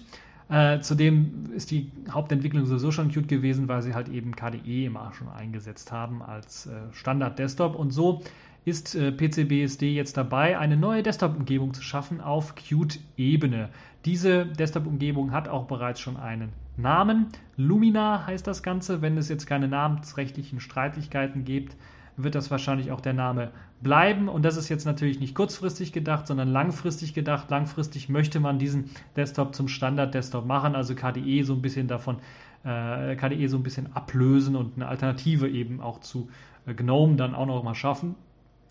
[0.50, 5.14] Äh, zudem ist die Hauptentwicklung sowieso schon Qt gewesen, weil sie halt eben KDE immer
[5.14, 7.76] schon eingesetzt haben als äh, Standard-Desktop.
[7.76, 8.22] Und so
[8.64, 13.70] ist äh, PCBSD jetzt dabei, eine neue Desktop-Umgebung zu schaffen auf Qt-Ebene.
[14.06, 17.28] Diese Desktop-Umgebung hat auch bereits schon einen Namen.
[17.58, 19.02] Lumina heißt das Ganze.
[19.02, 21.76] Wenn es jetzt keine namensrechtlichen Streitigkeiten gibt,
[22.18, 24.30] wird das wahrscheinlich auch der Name bleiben.
[24.30, 27.50] Und das ist jetzt natürlich nicht kurzfristig gedacht, sondern langfristig gedacht.
[27.50, 32.18] Langfristig möchte man diesen Desktop zum Standard-Desktop machen, also KDE so ein bisschen davon,
[32.64, 36.30] äh, KDE so ein bisschen ablösen und eine Alternative eben auch zu
[36.68, 38.16] äh, GNOME dann auch noch mal schaffen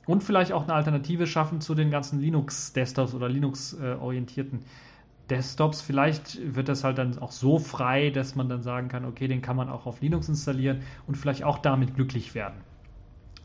[0.07, 4.61] und vielleicht auch eine Alternative schaffen zu den ganzen Linux-Desktops oder Linux-orientierten
[5.29, 5.81] Desktops.
[5.81, 9.43] Vielleicht wird das halt dann auch so frei, dass man dann sagen kann, okay, den
[9.43, 12.61] kann man auch auf Linux installieren und vielleicht auch damit glücklich werden.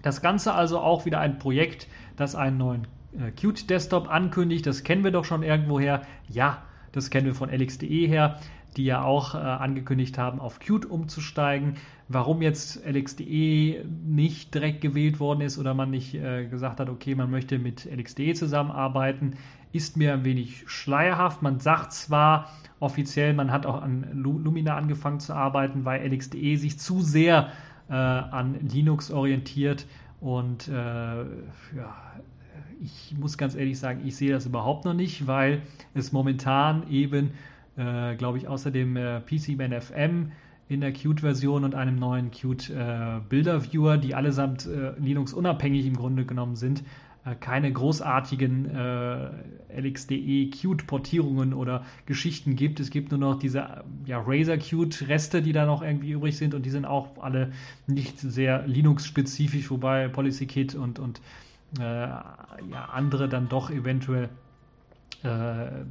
[0.02, 2.88] Das Ganze also auch wieder ein Projekt, das einen neuen
[3.18, 4.66] äh, Qt Desktop ankündigt.
[4.66, 6.02] Das kennen wir doch schon irgendwoher.
[6.30, 8.40] Ja, das kennen wir von LX.de her,
[8.78, 11.76] die ja auch äh, angekündigt haben, auf Qt umzusteigen.
[12.08, 17.16] Warum jetzt LX.de nicht direkt gewählt worden ist oder man nicht äh, gesagt hat, okay,
[17.16, 19.36] man möchte mit LX.de zusammenarbeiten,
[19.72, 21.42] ist mir ein wenig schleierhaft.
[21.42, 26.80] Man sagt zwar offiziell, man hat auch an Lumina angefangen zu arbeiten, weil LX.de sich
[26.80, 27.50] zu sehr
[27.90, 29.86] äh, an Linux orientiert
[30.20, 31.96] und äh, ja,
[32.82, 35.62] ich muss ganz ehrlich sagen, ich sehe das überhaupt noch nicht, weil
[35.94, 37.32] es momentan eben,
[37.78, 40.32] äh, glaube ich, außer dem äh, PCMan FM
[40.68, 46.26] in der Qt-Version und einem neuen Qt äh, die allesamt äh, Linux unabhängig im Grunde
[46.26, 46.84] genommen sind,
[47.24, 48.68] äh, keine großartigen
[49.70, 52.80] LXDE Qt-Portierungen oder Geschichten gibt.
[52.80, 56.66] Es gibt nur noch diese ja, Razer Qt-Reste, die da noch irgendwie übrig sind und
[56.66, 57.52] die sind auch alle
[57.86, 61.22] nicht sehr Linux-spezifisch, wobei PolicyKit und, und
[61.78, 62.36] ja,
[62.94, 64.30] andere dann doch eventuell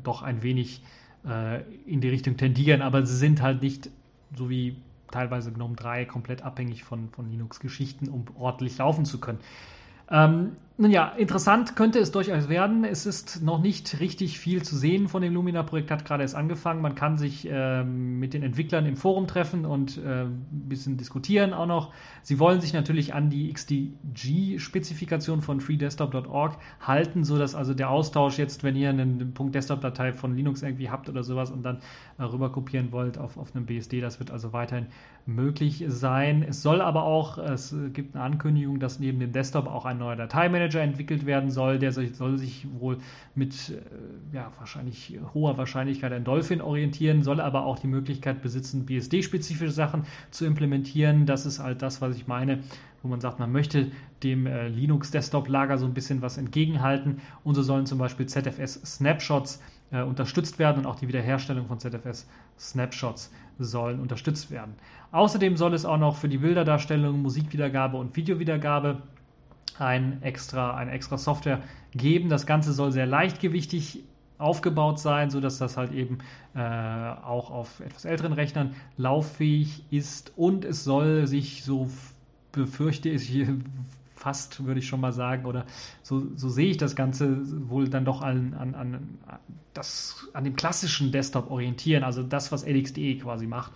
[0.03, 0.81] doch ein wenig
[1.27, 3.91] äh, in die Richtung tendieren, aber sie sind halt nicht
[4.37, 4.77] so wie
[5.11, 9.39] teilweise GNOME 3 komplett abhängig von, von Linux-Geschichten, um ordentlich laufen zu können.
[10.11, 12.83] Ähm, nun ja, interessant könnte es durchaus werden.
[12.83, 16.83] Es ist noch nicht richtig viel zu sehen von dem Lumina-Projekt, hat gerade erst angefangen.
[16.83, 21.53] Man kann sich äh, mit den Entwicklern im Forum treffen und äh, ein bisschen diskutieren
[21.53, 21.93] auch noch.
[22.23, 28.65] Sie wollen sich natürlich an die XDG-Spezifikation von freedesktop.org halten, sodass also der Austausch jetzt,
[28.65, 31.79] wenn ihr einen Punkt Desktop-Datei von Linux irgendwie habt oder sowas und dann
[32.19, 34.87] äh, rüber kopieren wollt auf, auf einem BSD, das wird also weiterhin
[35.25, 36.43] möglich sein.
[36.43, 40.17] Es soll aber auch, es gibt eine Ankündigung, dass neben dem Desktop auch ein neuer
[40.17, 41.79] Dateimanager Manager entwickelt werden soll.
[41.79, 42.99] Der soll sich wohl
[43.35, 48.87] mit äh, ja, wahrscheinlich hoher Wahrscheinlichkeit an Dolphin orientieren, soll aber auch die Möglichkeit besitzen,
[48.87, 51.27] BSD-spezifische Sachen zu implementieren.
[51.27, 52.61] Das ist halt das, was ich meine,
[53.03, 53.91] wo man sagt, man möchte
[54.23, 57.21] dem äh, Linux-Desktop-Lager so ein bisschen was entgegenhalten.
[57.43, 63.31] Und so sollen zum Beispiel ZFS-Snapshots äh, unterstützt werden und auch die Wiederherstellung von ZFS-Snapshots
[63.59, 64.75] sollen unterstützt werden.
[65.13, 69.03] Außerdem soll es auch noch für die Bilderdarstellung, Musikwiedergabe und Videowiedergabe
[69.79, 71.61] ein extra, eine extra Software
[71.93, 72.29] geben.
[72.29, 74.05] Das Ganze soll sehr leichtgewichtig
[74.39, 76.19] aufgebaut sein, sodass das halt eben
[76.55, 80.33] äh, auch auf etwas älteren Rechnern lauffähig ist.
[80.37, 81.89] Und es soll sich so
[82.53, 83.47] befürchte ich
[84.15, 85.67] fast, würde ich schon mal sagen, oder
[86.03, 89.19] so, so sehe ich das Ganze wohl dann doch an, an, an,
[89.75, 93.73] das, an dem klassischen Desktop orientieren, also das, was LXDE quasi macht,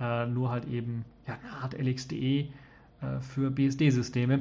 [0.00, 2.48] äh, nur halt eben ja, eine Art LXDE äh,
[3.20, 4.40] für BSD-Systeme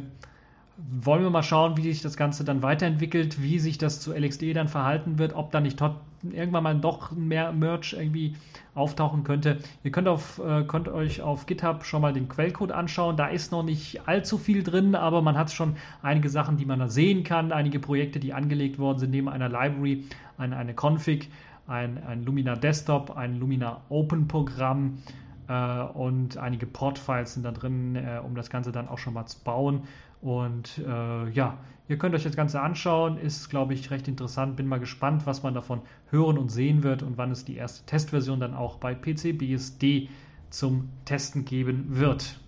[0.90, 4.54] wollen wir mal schauen, wie sich das Ganze dann weiterentwickelt, wie sich das zu LXD
[4.54, 5.82] dann verhalten wird, ob da nicht
[6.24, 8.36] irgendwann mal doch mehr Merch irgendwie
[8.76, 9.58] auftauchen könnte.
[9.84, 13.18] Ihr könnt, auf, äh, könnt euch auf GitHub schon mal den Quellcode anschauen.
[13.18, 16.80] Da ist noch nicht allzu viel drin, aber man hat schon einige Sachen, die man
[16.80, 20.06] da sehen kann, einige Projekte, die angelegt worden sind, neben einer Library,
[20.38, 21.30] eine, eine Config,
[21.68, 25.00] ein, ein Lumina Desktop, ein Lumina Open Programm
[25.48, 29.26] äh, und einige Port-Files sind da drin, äh, um das Ganze dann auch schon mal
[29.26, 29.82] zu bauen.
[30.22, 31.58] Und äh, ja,
[31.88, 34.56] ihr könnt euch das Ganze anschauen, ist, glaube ich, recht interessant.
[34.56, 37.86] Bin mal gespannt, was man davon hören und sehen wird und wann es die erste
[37.86, 40.10] Testversion dann auch bei PCBSD
[40.50, 42.40] zum Testen geben wird.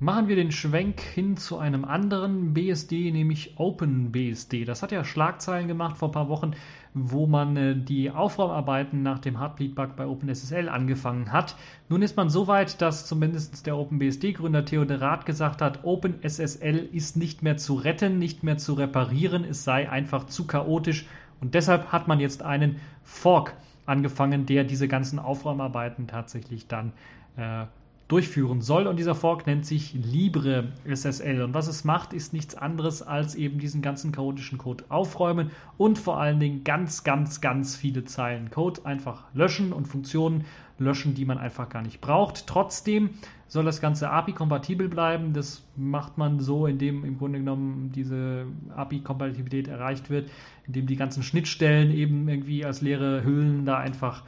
[0.00, 4.64] Machen wir den Schwenk hin zu einem anderen BSD, nämlich OpenBSD.
[4.64, 6.54] Das hat ja Schlagzeilen gemacht vor ein paar Wochen,
[6.94, 11.56] wo man äh, die Aufräumarbeiten nach dem Heartbleed-Bug bei OpenSSL angefangen hat.
[11.88, 17.16] Nun ist man so weit, dass zumindest der OpenBSD-Gründer Theodor Rath gesagt hat, OpenSSL ist
[17.16, 21.06] nicht mehr zu retten, nicht mehr zu reparieren, es sei einfach zu chaotisch
[21.42, 26.92] und deshalb hat man jetzt einen Fork angefangen, der diese ganzen Aufräumarbeiten tatsächlich dann
[27.36, 27.64] äh,
[28.12, 28.86] durchführen soll.
[28.86, 31.40] Und dieser Fork nennt sich Libre SSL.
[31.42, 35.98] Und was es macht, ist nichts anderes als eben diesen ganzen chaotischen Code aufräumen und
[35.98, 40.44] vor allen Dingen ganz, ganz, ganz viele Zeilen Code einfach löschen und Funktionen
[40.78, 42.46] löschen, die man einfach gar nicht braucht.
[42.46, 43.10] Trotzdem
[43.48, 45.32] soll das Ganze API-kompatibel bleiben.
[45.32, 48.44] Das macht man so, indem im Grunde genommen diese
[48.76, 50.30] API-Kompatibilität erreicht wird,
[50.66, 54.24] indem die ganzen Schnittstellen eben irgendwie als leere Hüllen da einfach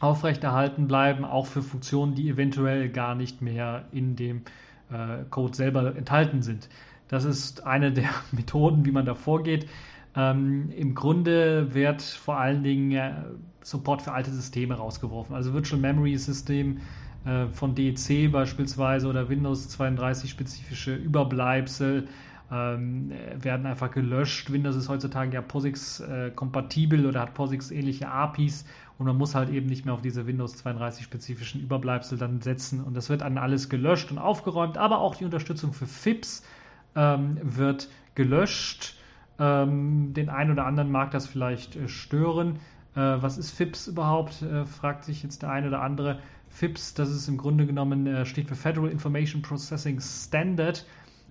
[0.00, 4.42] aufrechterhalten bleiben, auch für Funktionen, die eventuell gar nicht mehr in dem
[4.90, 6.68] äh, Code selber enthalten sind.
[7.08, 9.66] Das ist eine der Methoden, wie man da vorgeht.
[10.14, 13.12] Ähm, Im Grunde wird vor allen Dingen äh,
[13.62, 15.34] Support für alte Systeme rausgeworfen.
[15.34, 16.78] Also Virtual Memory System
[17.24, 22.08] äh, von DEC beispielsweise oder Windows 32 spezifische Überbleibsel
[22.50, 24.52] ähm, werden einfach gelöscht.
[24.52, 28.64] Windows ist heutzutage ja POSIX-kompatibel äh, oder hat POSIX-ähnliche APIs
[28.98, 32.94] und man muss halt eben nicht mehr auf diese Windows 32-spezifischen Überbleibsel dann setzen und
[32.94, 36.42] das wird dann alles gelöscht und aufgeräumt, aber auch die Unterstützung für FIPS
[36.94, 38.96] ähm, wird gelöscht.
[39.38, 42.56] Ähm, den einen oder anderen mag das vielleicht äh, stören.
[42.94, 44.40] Äh, was ist FIPS überhaupt?
[44.42, 46.20] Äh, fragt sich jetzt der eine oder andere.
[46.48, 50.86] FIPS, das ist im Grunde genommen, äh, steht für Federal Information Processing Standard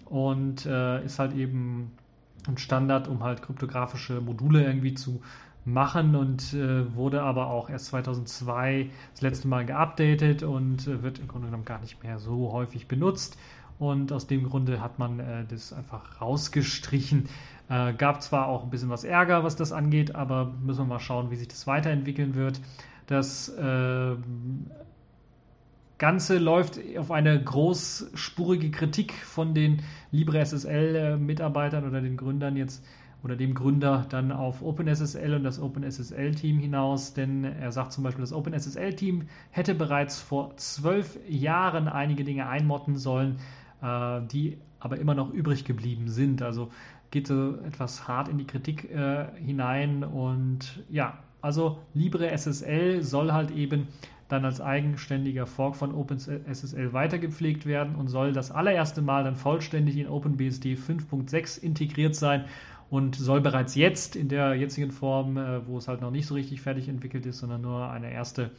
[0.05, 1.91] und äh, ist halt eben
[2.47, 5.21] ein Standard, um halt kryptografische Module irgendwie zu
[5.65, 11.19] machen und äh, wurde aber auch erst 2002 das letzte Mal geupdatet und äh, wird
[11.19, 13.37] im Grunde genommen gar nicht mehr so häufig benutzt.
[13.77, 17.27] Und aus dem Grunde hat man äh, das einfach rausgestrichen.
[17.67, 20.99] Äh, gab zwar auch ein bisschen was Ärger, was das angeht, aber müssen wir mal
[20.99, 22.61] schauen, wie sich das weiterentwickeln wird.
[23.07, 24.67] Das ähm,
[25.97, 32.83] Ganze läuft auf eine großspurige Kritik von den LibreSSL-Mitarbeitern oder den Gründern jetzt
[33.25, 38.21] oder dem Gründer dann auf OpenSSL und das OpenSSL-Team hinaus, denn er sagt zum Beispiel,
[38.21, 43.39] das OpenSSL-Team hätte bereits vor zwölf Jahren einige Dinge einmotten sollen,
[43.81, 46.43] äh, die aber immer noch übrig geblieben sind.
[46.43, 46.69] Also
[47.09, 50.03] geht so etwas hart in die Kritik äh, hinein.
[50.03, 53.87] Und ja, also LibreSSL soll halt eben
[54.27, 59.97] dann als eigenständiger Fork von OpenSSL weitergepflegt werden und soll das allererste Mal dann vollständig
[59.97, 62.45] in OpenBSD 5.6 integriert sein
[62.95, 66.33] und soll bereits jetzt in der jetzigen Form, äh, wo es halt noch nicht so
[66.33, 68.51] richtig fertig entwickelt ist, sondern nur eine erste,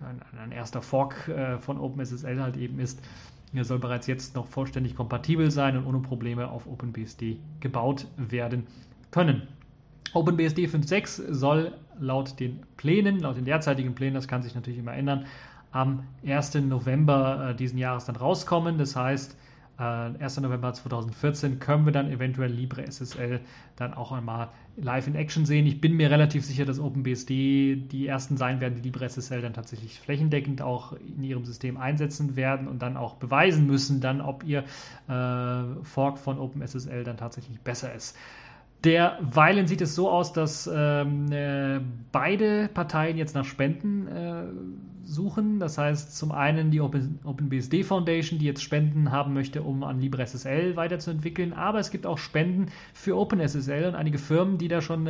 [0.00, 3.00] ein, ein erster Fork äh, von OpenSSL halt eben ist,
[3.62, 8.66] soll bereits jetzt noch vollständig kompatibel sein und ohne Probleme auf OpenBSD gebaut werden
[9.10, 9.48] können.
[10.12, 14.92] OpenBSD 5.6 soll laut den Plänen, laut den derzeitigen Plänen, das kann sich natürlich immer
[14.92, 15.24] ändern,
[15.70, 16.56] am 1.
[16.56, 18.76] November äh, diesen Jahres dann rauskommen.
[18.76, 19.34] Das heißt,
[19.82, 20.40] äh, 1.
[20.40, 23.40] November 2014 können wir dann eventuell LibreSSL
[23.76, 25.66] dann auch einmal live in Action sehen.
[25.66, 30.00] Ich bin mir relativ sicher, dass OpenBSD die ersten sein werden, die LibreSSL dann tatsächlich
[30.00, 34.64] flächendeckend auch in ihrem System einsetzen werden und dann auch beweisen müssen, dann ob ihr
[35.08, 38.16] äh, Fork von OpenSSL dann tatsächlich besser ist.
[38.84, 44.42] Derweilen sieht es so aus, dass ähm, äh, beide Parteien jetzt nach Spenden äh,
[45.04, 45.58] suchen.
[45.58, 50.00] Das heißt, zum einen die Open, OpenBSD Foundation, die jetzt Spenden haben möchte, um an
[50.00, 51.52] LibreSSL weiterzuentwickeln.
[51.52, 55.08] Aber es gibt auch Spenden für OpenSSL und einige Firmen, die da schon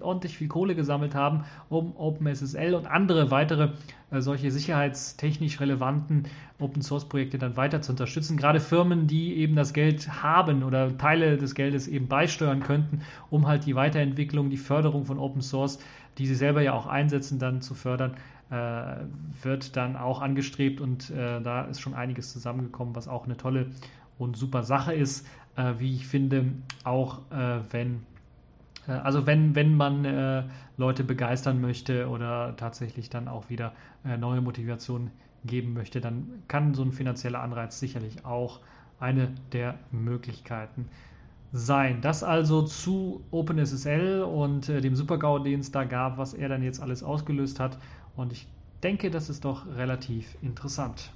[0.00, 3.70] ordentlich viel Kohle gesammelt haben, um OpenSSL und andere weitere
[4.10, 6.24] äh, solche sicherheitstechnisch relevanten
[6.58, 8.36] Open Source Projekte dann weiter zu unterstützen.
[8.36, 13.46] Gerade Firmen, die eben das Geld haben oder Teile des Geldes eben beisteuern könnten, um
[13.46, 15.78] halt die Weiterentwicklung, die Förderung von Open Source,
[16.18, 18.14] die sie selber ja auch einsetzen, dann zu fördern,
[18.50, 23.66] wird dann auch angestrebt und äh, da ist schon einiges zusammengekommen, was auch eine tolle
[24.18, 26.46] und super Sache ist, äh, wie ich finde,
[26.84, 28.02] auch äh, wenn
[28.86, 30.44] äh, also wenn, wenn man äh,
[30.76, 33.72] Leute begeistern möchte oder tatsächlich dann auch wieder
[34.04, 35.10] äh, neue Motivation
[35.44, 38.60] geben möchte, dann kann so ein finanzieller Anreiz sicherlich auch
[38.98, 40.88] eine der Möglichkeiten
[41.52, 42.00] sein.
[42.00, 46.62] Das also zu OpenSSL und äh, dem Supergau, den es da gab, was er dann
[46.62, 47.78] jetzt alles ausgelöst hat.
[48.16, 48.46] Und ich
[48.82, 51.10] denke, das ist doch relativ interessant.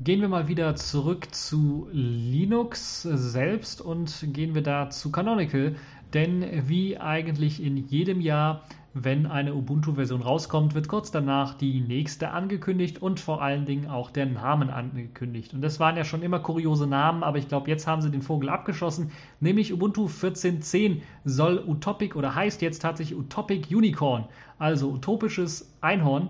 [0.00, 5.74] Gehen wir mal wieder zurück zu Linux selbst und gehen wir da zu Canonical.
[6.12, 8.62] Denn wie eigentlich in jedem Jahr,
[9.02, 14.10] wenn eine Ubuntu-Version rauskommt, wird kurz danach die nächste angekündigt und vor allen Dingen auch
[14.10, 15.52] der Namen angekündigt.
[15.52, 18.22] Und das waren ja schon immer kuriose Namen, aber ich glaube, jetzt haben sie den
[18.22, 24.24] Vogel abgeschossen, nämlich Ubuntu 14.10 soll Utopic oder heißt jetzt tatsächlich Utopic Unicorn,
[24.58, 26.28] also utopisches Einhorn.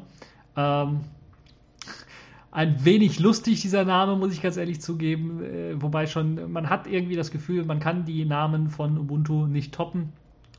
[0.57, 1.01] Ähm,
[2.51, 5.45] ein wenig lustig, dieser Name, muss ich ganz ehrlich zugeben.
[5.45, 9.73] Äh, wobei schon, man hat irgendwie das Gefühl, man kann die Namen von Ubuntu nicht
[9.73, 10.13] toppen.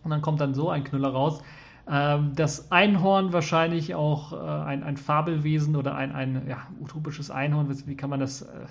[0.04, 1.42] Und dann kommt dann so ein Knüller raus.
[1.90, 7.68] Ähm, das Einhorn wahrscheinlich auch äh, ein, ein Fabelwesen oder ein, ein ja, utopisches Einhorn.
[7.86, 8.42] Wie kann man das?
[8.42, 8.66] Äh,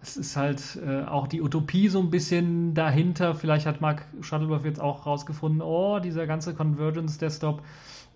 [0.00, 3.34] es ist halt äh, auch die Utopie so ein bisschen dahinter.
[3.34, 7.62] Vielleicht hat Mark Shuttleworth jetzt auch rausgefunden, oh, dieser ganze Convergence Desktop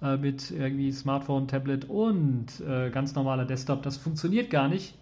[0.00, 3.83] äh, mit irgendwie Smartphone, Tablet und äh, ganz normaler Desktop.
[3.83, 4.94] Das funktioniert gar nicht.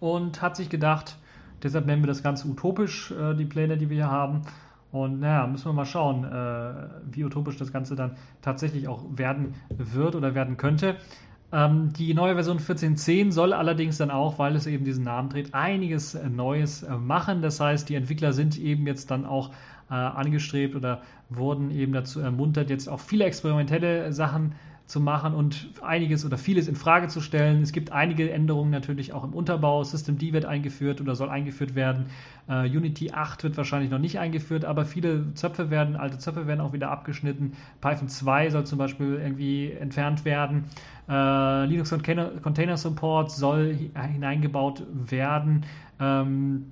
[0.00, 1.16] Und hat sich gedacht,
[1.62, 4.42] deshalb nennen wir das Ganze utopisch, äh, die Pläne, die wir hier haben.
[4.92, 6.74] Und naja, müssen wir mal schauen, äh,
[7.10, 10.96] wie utopisch das Ganze dann tatsächlich auch werden wird oder werden könnte.
[11.50, 15.54] Ähm, die neue Version 14.10 soll allerdings dann auch, weil es eben diesen Namen trägt,
[15.54, 17.40] einiges äh, Neues äh, machen.
[17.40, 19.50] Das heißt, die Entwickler sind eben jetzt dann auch
[19.90, 21.00] äh, angestrebt oder
[21.30, 24.54] wurden eben dazu ermuntert, jetzt auch viele experimentelle Sachen
[24.92, 27.62] zu machen und einiges oder vieles in Frage zu stellen.
[27.62, 29.82] Es gibt einige Änderungen natürlich auch im Unterbau.
[29.84, 32.10] System D wird eingeführt oder soll eingeführt werden.
[32.46, 36.60] Uh, Unity 8 wird wahrscheinlich noch nicht eingeführt, aber viele Zöpfe werden, alte Zöpfe werden
[36.60, 37.54] auch wieder abgeschnitten.
[37.80, 40.64] Python 2 soll zum Beispiel irgendwie entfernt werden.
[41.08, 45.64] Uh, Linux Container, Support soll hineingebaut werden.
[46.00, 46.66] Ähm,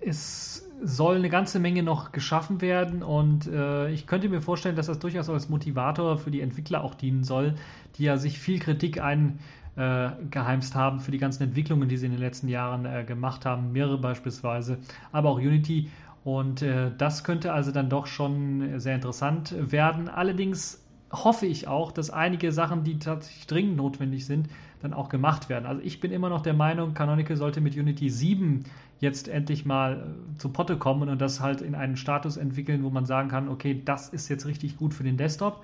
[0.00, 4.86] es soll eine ganze Menge noch geschaffen werden und äh, ich könnte mir vorstellen, dass
[4.86, 7.54] das durchaus als Motivator für die Entwickler auch dienen soll,
[7.96, 12.12] die ja sich viel Kritik eingeheimst äh, haben für die ganzen Entwicklungen, die sie in
[12.12, 14.78] den letzten Jahren äh, gemacht haben, mehrere beispielsweise,
[15.12, 15.90] aber auch Unity.
[16.24, 20.08] Und äh, das könnte also dann doch schon sehr interessant werden.
[20.08, 24.48] Allerdings hoffe ich auch, dass einige Sachen, die tatsächlich dringend notwendig sind,
[24.80, 25.66] dann auch gemacht werden.
[25.66, 28.64] Also ich bin immer noch der Meinung, Canonical sollte mit Unity 7
[29.02, 32.90] jetzt endlich mal äh, zu Potte kommen und das halt in einen Status entwickeln, wo
[32.90, 35.62] man sagen kann, okay, das ist jetzt richtig gut für den Desktop.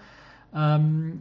[0.55, 1.21] Ähm,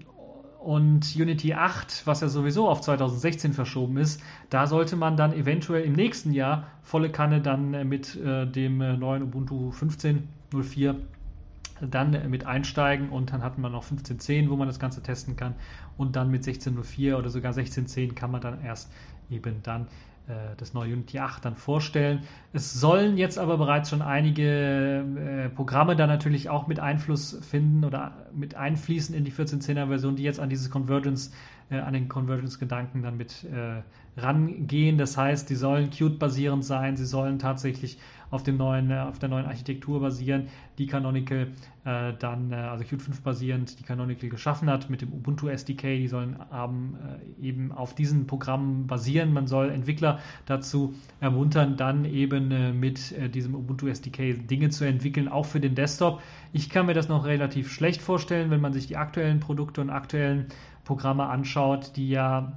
[0.60, 5.84] und Unity 8, was ja sowieso auf 2016 verschoben ist, da sollte man dann eventuell
[5.84, 10.96] im nächsten Jahr volle Kanne dann äh, mit äh, dem äh, neuen Ubuntu 15.04
[11.80, 15.54] dann mit einsteigen und dann hat man noch 15.10, wo man das Ganze testen kann
[15.98, 18.92] und dann mit 16.04 oder sogar 16.10 kann man dann erst
[19.30, 19.86] eben dann
[20.58, 22.24] das neue Unity 8 dann vorstellen.
[22.52, 27.86] Es sollen jetzt aber bereits schon einige äh, Programme da natürlich auch mit Einfluss finden
[27.86, 31.32] oder mit einfließen in die 14.10er Version, die jetzt an dieses Convergence,
[31.70, 33.82] äh, an den Convergence-Gedanken dann mit äh,
[34.20, 34.98] rangehen.
[34.98, 37.98] Das heißt, die sollen Qt-basierend sein, sie sollen tatsächlich
[38.30, 41.48] auf, dem neuen, äh, auf der neuen Architektur basieren, die Canonical
[41.86, 45.98] äh, dann, äh, also Qt 5 basierend, die Canonical geschaffen hat mit dem Ubuntu SDK.
[45.98, 46.98] Die sollen haben,
[47.42, 49.34] äh, eben auf diesen Programmen basieren.
[49.34, 54.84] Man soll Entwickler dazu ermuntern, dann eben äh, mit äh, diesem Ubuntu SDK Dinge zu
[54.84, 56.22] entwickeln, auch für den Desktop.
[56.52, 59.90] Ich kann mir das noch relativ schlecht vorstellen, wenn man sich die aktuellen Produkte und
[59.90, 60.48] aktuellen
[60.88, 62.54] Programme anschaut, die ja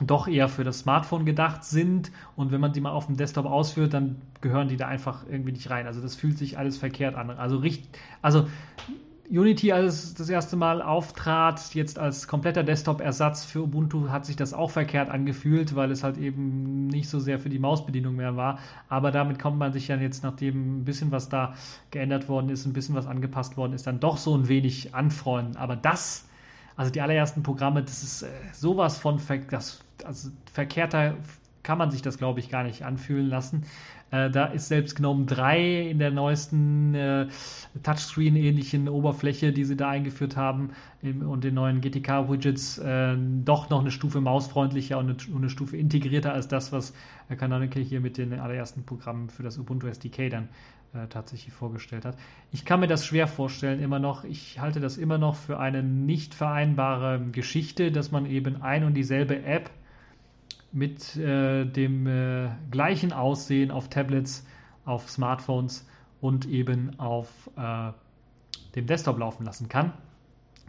[0.00, 3.46] doch eher für das Smartphone gedacht sind und wenn man die mal auf dem Desktop
[3.46, 5.86] ausführt, dann gehören die da einfach irgendwie nicht rein.
[5.86, 7.30] Also das fühlt sich alles verkehrt an.
[7.30, 7.62] Also,
[8.22, 8.46] also
[9.30, 14.54] Unity, als das erste Mal auftrat, jetzt als kompletter Desktop-Ersatz für Ubuntu, hat sich das
[14.54, 18.58] auch verkehrt angefühlt, weil es halt eben nicht so sehr für die Mausbedienung mehr war.
[18.88, 21.54] Aber damit kommt man sich dann jetzt, nachdem ein bisschen was da
[21.90, 25.56] geändert worden ist, ein bisschen was angepasst worden ist, dann doch so ein wenig anfreunden.
[25.56, 26.27] Aber das
[26.78, 31.16] also die allerersten Programme, das ist äh, sowas von ver das, also verkehrter
[31.64, 33.64] kann man sich das, glaube ich, gar nicht anfühlen lassen.
[34.10, 37.26] Äh, da ist selbst GNOME 3 in der neuesten äh,
[37.82, 40.70] Touchscreen-ähnlichen Oberfläche, die sie da eingeführt haben,
[41.02, 45.76] im, und den neuen GTK-Widgets äh, doch noch eine Stufe mausfreundlicher und eine, eine, Stufe
[45.76, 46.94] integrierter als das, was
[47.36, 50.46] Canonical hier mit den allerersten Programmen für das Ubuntu SDK dann äh,
[51.10, 52.16] tatsächlich vorgestellt hat.
[52.50, 54.24] Ich kann mir das schwer vorstellen, immer noch.
[54.24, 58.94] Ich halte das immer noch für eine nicht vereinbare Geschichte, dass man eben ein und
[58.94, 59.70] dieselbe App
[60.72, 64.46] mit äh, dem äh, gleichen Aussehen auf Tablets,
[64.84, 65.86] auf Smartphones
[66.20, 67.92] und eben auf äh,
[68.74, 69.92] dem Desktop laufen lassen kann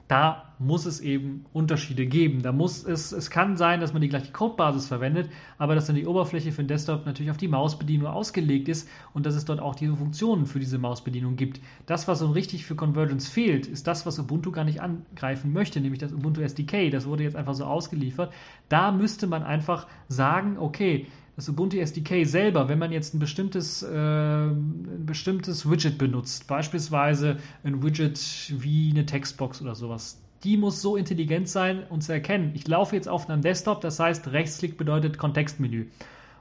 [0.10, 2.42] da muss es eben Unterschiede geben.
[2.42, 5.96] Da muss es, es kann sein, dass man die gleiche Codebasis verwendet, aber dass dann
[5.96, 9.60] die Oberfläche für den Desktop natürlich auf die Mausbedienung ausgelegt ist und dass es dort
[9.60, 11.62] auch diese Funktionen für diese Mausbedienung gibt.
[11.86, 15.80] Das, was so richtig für Convergence fehlt, ist das, was Ubuntu gar nicht angreifen möchte,
[15.80, 16.90] nämlich das Ubuntu SDK.
[16.90, 18.34] Das wurde jetzt einfach so ausgeliefert.
[18.68, 21.06] Da müsste man einfach sagen, okay,
[21.40, 27.38] das Ubuntu SDK selber, wenn man jetzt ein bestimmtes, äh, ein bestimmtes Widget benutzt, beispielsweise
[27.64, 32.52] ein Widget wie eine Textbox oder sowas, die muss so intelligent sein und zu erkennen.
[32.56, 35.86] Ich laufe jetzt auf einem Desktop, das heißt, Rechtsklick bedeutet Kontextmenü.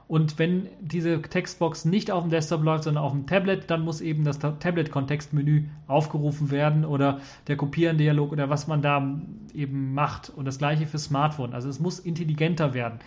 [0.09, 4.01] Und wenn diese Textbox nicht auf dem Desktop läuft, sondern auf dem Tablet, dann muss
[4.01, 9.21] eben das Tablet-Kontextmenü aufgerufen werden oder der Kopieren-Dialog oder was man da
[9.53, 10.29] eben macht.
[10.29, 11.53] Und das gleiche für Smartphone.
[11.53, 12.99] Also es muss intelligenter werden.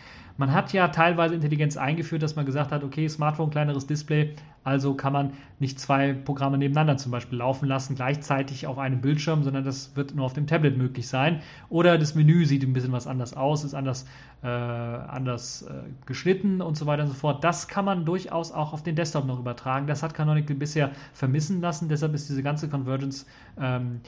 [0.42, 4.94] Man hat ja teilweise Intelligenz eingeführt, dass man gesagt hat, okay, Smartphone, kleineres Display, also
[4.94, 9.62] kann man nicht zwei Programme nebeneinander zum Beispiel laufen lassen, gleichzeitig auf einem Bildschirm, sondern
[9.62, 11.42] das wird nur auf dem Tablet möglich sein.
[11.68, 14.04] Oder das Menü sieht ein bisschen was anders aus, ist anders,
[14.42, 15.74] äh, anders äh,
[16.06, 17.44] geschnitten und so weiter und so fort.
[17.44, 19.86] Das kann man durchaus auch auf den Desktop noch übertragen.
[19.86, 23.26] Das hat Canonical bisher vermissen lassen, deshalb ist diese ganze Convergence,
[23.60, 24.00] ähm,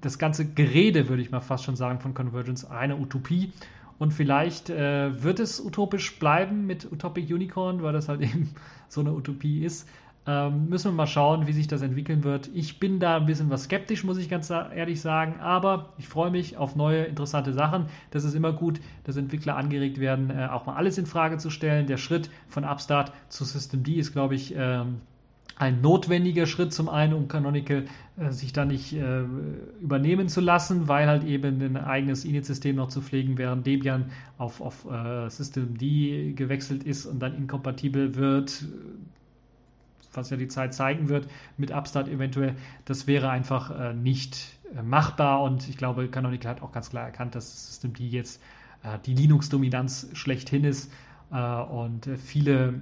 [0.00, 3.52] das ganze Gerede, würde ich mal fast schon sagen, von Convergence eine Utopie.
[3.98, 8.54] Und vielleicht äh, wird es utopisch bleiben mit Utopic Unicorn, weil das halt eben
[8.88, 9.88] so eine Utopie ist.
[10.24, 12.48] Ähm, müssen wir mal schauen, wie sich das entwickeln wird.
[12.54, 16.30] Ich bin da ein bisschen was skeptisch, muss ich ganz ehrlich sagen, aber ich freue
[16.30, 17.86] mich auf neue interessante Sachen.
[18.12, 21.50] Das ist immer gut, dass Entwickler angeregt werden, äh, auch mal alles in Frage zu
[21.50, 21.88] stellen.
[21.88, 25.00] Der Schritt von Upstart zu System D ist, glaube ich, ähm,
[25.56, 27.84] ein notwendiger Schritt zum einen, um Canonical
[28.16, 29.22] äh, sich da nicht äh,
[29.80, 34.60] übernehmen zu lassen, weil halt eben ein eigenes Init-System noch zu pflegen, während Debian auf,
[34.60, 38.64] auf äh, System D gewechselt ist und dann inkompatibel wird,
[40.12, 42.54] was ja die Zeit zeigen wird, mit Upstart eventuell.
[42.84, 47.04] Das wäre einfach äh, nicht äh, machbar und ich glaube, Canonical hat auch ganz klar
[47.04, 48.42] erkannt, dass System D jetzt
[48.82, 50.90] äh, die Linux-Dominanz schlechthin ist
[51.32, 52.74] und viele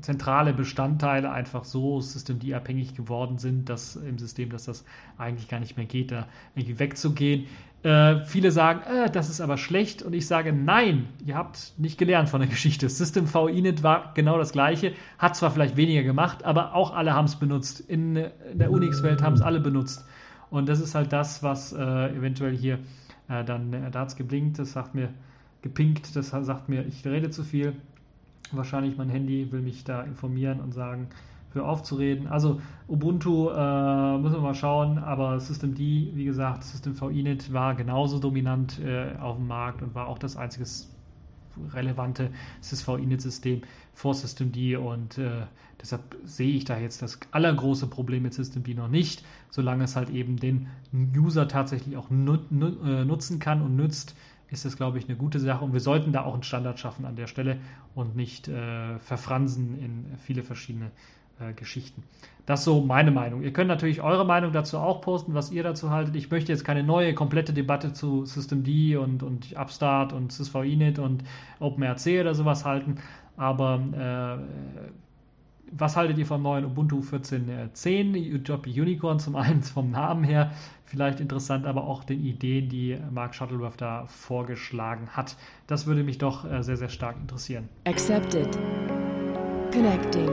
[0.00, 4.84] zentrale Bestandteile einfach so Systemd abhängig geworden sind, dass im System, dass das
[5.16, 7.46] eigentlich gar nicht mehr geht, da irgendwie wegzugehen.
[7.82, 11.98] Äh, viele sagen, äh, das ist aber schlecht und ich sage, nein, ihr habt nicht
[11.98, 12.88] gelernt von der Geschichte.
[12.88, 17.14] System V Init war genau das gleiche, hat zwar vielleicht weniger gemacht, aber auch alle
[17.14, 17.80] haben es benutzt.
[17.80, 20.06] In, in der Unix-Welt haben es alle benutzt.
[20.50, 22.78] Und das ist halt das, was äh, eventuell hier
[23.28, 25.10] äh, dann, äh, da hat es geblinkt, das sagt mir,
[25.64, 27.74] gepinkt, das sagt mir, ich rede zu viel.
[28.52, 31.08] Wahrscheinlich mein Handy will mich da informieren und sagen,
[31.54, 32.26] hör auf zu reden.
[32.26, 37.74] Also Ubuntu äh, müssen wir mal schauen, aber Systemd, wie gesagt, System V Init war
[37.74, 40.66] genauso dominant äh, auf dem Markt und war auch das einzige
[41.72, 43.62] relevante SysV-Init-System
[43.94, 45.46] vor Systemd und äh,
[45.80, 50.10] deshalb sehe ich da jetzt das allergroße Problem mit Systemd noch nicht, solange es halt
[50.10, 50.66] eben den
[51.16, 54.14] User tatsächlich auch nut äh, nutzen kann und nützt,
[54.50, 55.64] ist das, glaube ich, eine gute Sache.
[55.64, 57.58] Und wir sollten da auch einen Standard schaffen an der Stelle
[57.94, 60.90] und nicht äh, verfransen in viele verschiedene
[61.40, 62.02] äh, Geschichten.
[62.46, 63.42] Das ist so meine Meinung.
[63.42, 66.14] Ihr könnt natürlich eure Meinung dazu auch posten, was ihr dazu haltet.
[66.14, 71.24] Ich möchte jetzt keine neue, komplette Debatte zu Systemd und, und Upstart und SysVinit und
[71.58, 72.96] OpenRC oder sowas halten.
[73.36, 74.84] Aber äh,
[75.76, 78.34] was haltet ihr vom neuen Ubuntu 14.10?
[78.34, 80.52] Utopia Unicorn zum einen vom Namen her
[80.94, 85.36] vielleicht interessant, aber auch den Ideen, die Mark Shuttleworth da vorgeschlagen hat.
[85.66, 87.68] Das würde mich doch äh, sehr, sehr stark interessieren.
[87.84, 88.56] Accepted.
[89.72, 90.30] Connecting.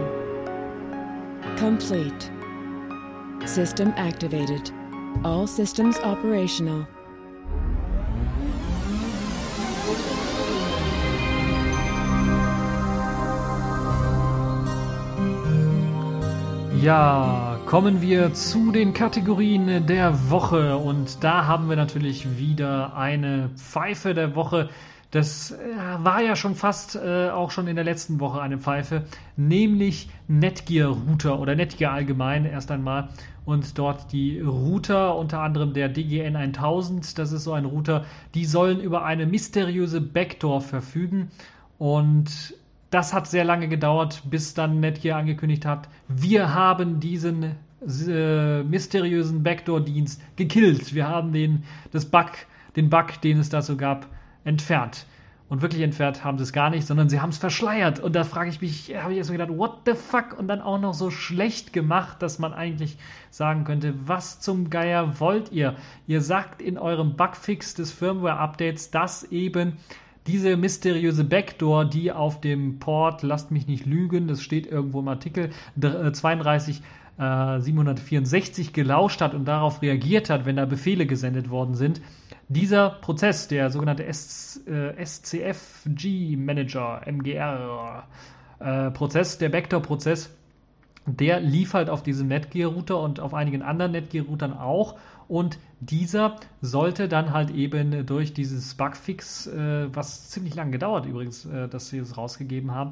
[1.60, 2.30] Complete.
[3.46, 4.72] System activated.
[5.24, 6.88] All systems operational.
[16.82, 20.78] Ja, kommen wir zu den Kategorien der Woche.
[20.78, 24.68] Und da haben wir natürlich wieder eine Pfeife der Woche.
[25.12, 25.58] Das äh,
[26.00, 29.04] war ja schon fast äh, auch schon in der letzten Woche eine Pfeife,
[29.38, 33.10] nämlich Netgear Router oder Netgear allgemein erst einmal.
[33.46, 38.46] Und dort die Router, unter anderem der DGN 1000, das ist so ein Router, die
[38.46, 41.30] sollen über eine mysteriöse Backdoor verfügen.
[41.78, 42.56] Und
[42.92, 49.42] das hat sehr lange gedauert, bis dann Netgear angekündigt hat, wir haben diesen äh, mysteriösen
[49.42, 50.94] Backdoor-Dienst gekillt.
[50.94, 52.30] Wir haben den, das Bug,
[52.76, 54.08] den Bug, den es dazu gab,
[54.44, 55.08] entfernt.
[55.50, 58.00] Und wirklich entfernt haben sie es gar nicht, sondern sie haben es verschleiert.
[58.00, 60.38] Und da frage ich mich, habe ich erst mal gedacht, what the fuck?
[60.38, 62.98] Und dann auch noch so schlecht gemacht, dass man eigentlich
[63.32, 65.76] sagen könnte, was zum Geier wollt ihr?
[66.08, 69.78] Ihr sagt in eurem Bugfix des Firmware-Updates, dass eben
[70.28, 75.08] diese mysteriöse Backdoor, die auf dem Port, lasst mich nicht lügen, das steht irgendwo im
[75.08, 75.50] Artikel
[75.80, 76.82] 32
[77.18, 82.02] äh, 764 äh, gelauscht hat und darauf reagiert hat, wenn da Befehle gesendet worden sind.
[82.50, 88.04] Dieser Prozess, der sogenannte äh, SCFG Manager, MGR
[88.60, 90.36] äh, Prozess, der Backdoor-Prozess,
[91.06, 94.98] der lief halt auf diesem Netgear-Router und auf einigen anderen Netgear-Routern auch.
[95.28, 101.46] Und dieser sollte dann halt eben durch dieses Bugfix, äh, was ziemlich lange gedauert übrigens,
[101.46, 102.92] äh, dass sie es rausgegeben haben,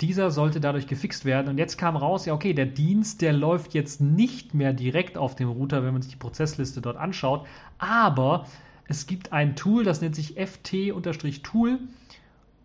[0.00, 1.48] dieser sollte dadurch gefixt werden.
[1.48, 5.34] Und jetzt kam raus, ja, okay, der Dienst, der läuft jetzt nicht mehr direkt auf
[5.34, 7.46] dem Router, wenn man sich die Prozessliste dort anschaut.
[7.76, 8.46] Aber
[8.88, 11.78] es gibt ein Tool, das nennt sich ft-tool,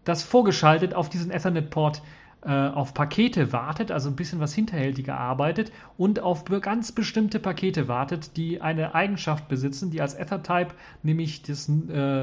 [0.05, 2.01] das vorgeschaltet auf diesen Ethernet-Port äh,
[2.49, 8.37] auf Pakete wartet, also ein bisschen was hinterhältiger arbeitet und auf ganz bestimmte Pakete wartet,
[8.37, 11.71] die eine Eigenschaft besitzen, die als Ethertype nämlich das äh,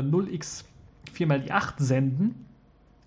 [0.01, 0.64] 0x
[1.16, 2.47] 4x8 senden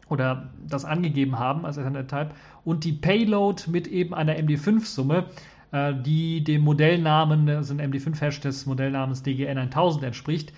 [0.10, 2.32] oder das angegeben haben als Ethernet-Type
[2.64, 5.26] und die Payload mit eben einer MD5-Summe,
[5.72, 10.54] äh, die dem Modellnamen, also ein MD5-Hash des Modellnamens DGN 1000 entspricht,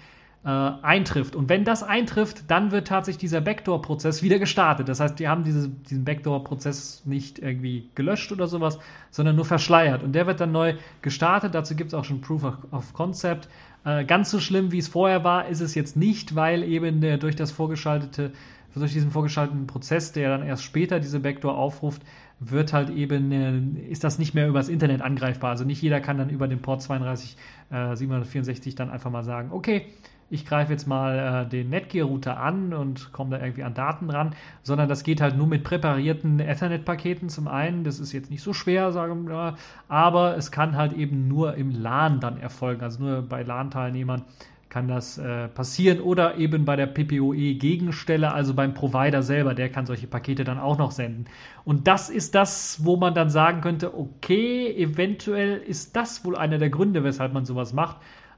[0.47, 0.49] äh,
[0.81, 1.35] eintrifft.
[1.35, 4.87] Und wenn das eintrifft, dann wird tatsächlich dieser Backdoor-Prozess wieder gestartet.
[4.87, 8.79] Das heißt, die haben diese, diesen Backdoor-Prozess nicht irgendwie gelöscht oder sowas,
[9.11, 10.03] sondern nur verschleiert.
[10.03, 11.53] Und der wird dann neu gestartet.
[11.53, 13.49] Dazu gibt es auch schon Proof of Concept.
[13.83, 17.17] Äh, ganz so schlimm, wie es vorher war, ist es jetzt nicht, weil eben der,
[17.17, 18.31] durch das vorgeschaltete,
[18.73, 22.03] durch diesen vorgeschalteten Prozess, der dann erst später diese Backdoor aufruft,
[22.39, 25.49] wird halt eben, äh, ist das nicht mehr übers Internet angreifbar.
[25.49, 27.35] Also nicht jeder kann dann über den Port 32
[27.69, 29.87] äh, 764 dann einfach mal sagen, okay,
[30.29, 34.35] ich greife jetzt mal äh, den Netgear-Router an und komme da irgendwie an Daten ran,
[34.61, 37.83] sondern das geht halt nur mit präparierten Ethernet-Paketen zum einen.
[37.83, 39.55] Das ist jetzt nicht so schwer, sagen wir,
[39.87, 44.23] aber es kann halt eben nur im LAN dann erfolgen, also nur bei LAN-Teilnehmern
[44.69, 49.85] kann das äh, passieren oder eben bei der PPOE-Gegenstelle, also beim Provider selber, der kann
[49.85, 51.25] solche Pakete dann auch noch senden.
[51.63, 56.57] Und das ist das, wo man dann sagen könnte, okay, eventuell ist das wohl einer
[56.57, 57.97] der Gründe, weshalb man sowas macht.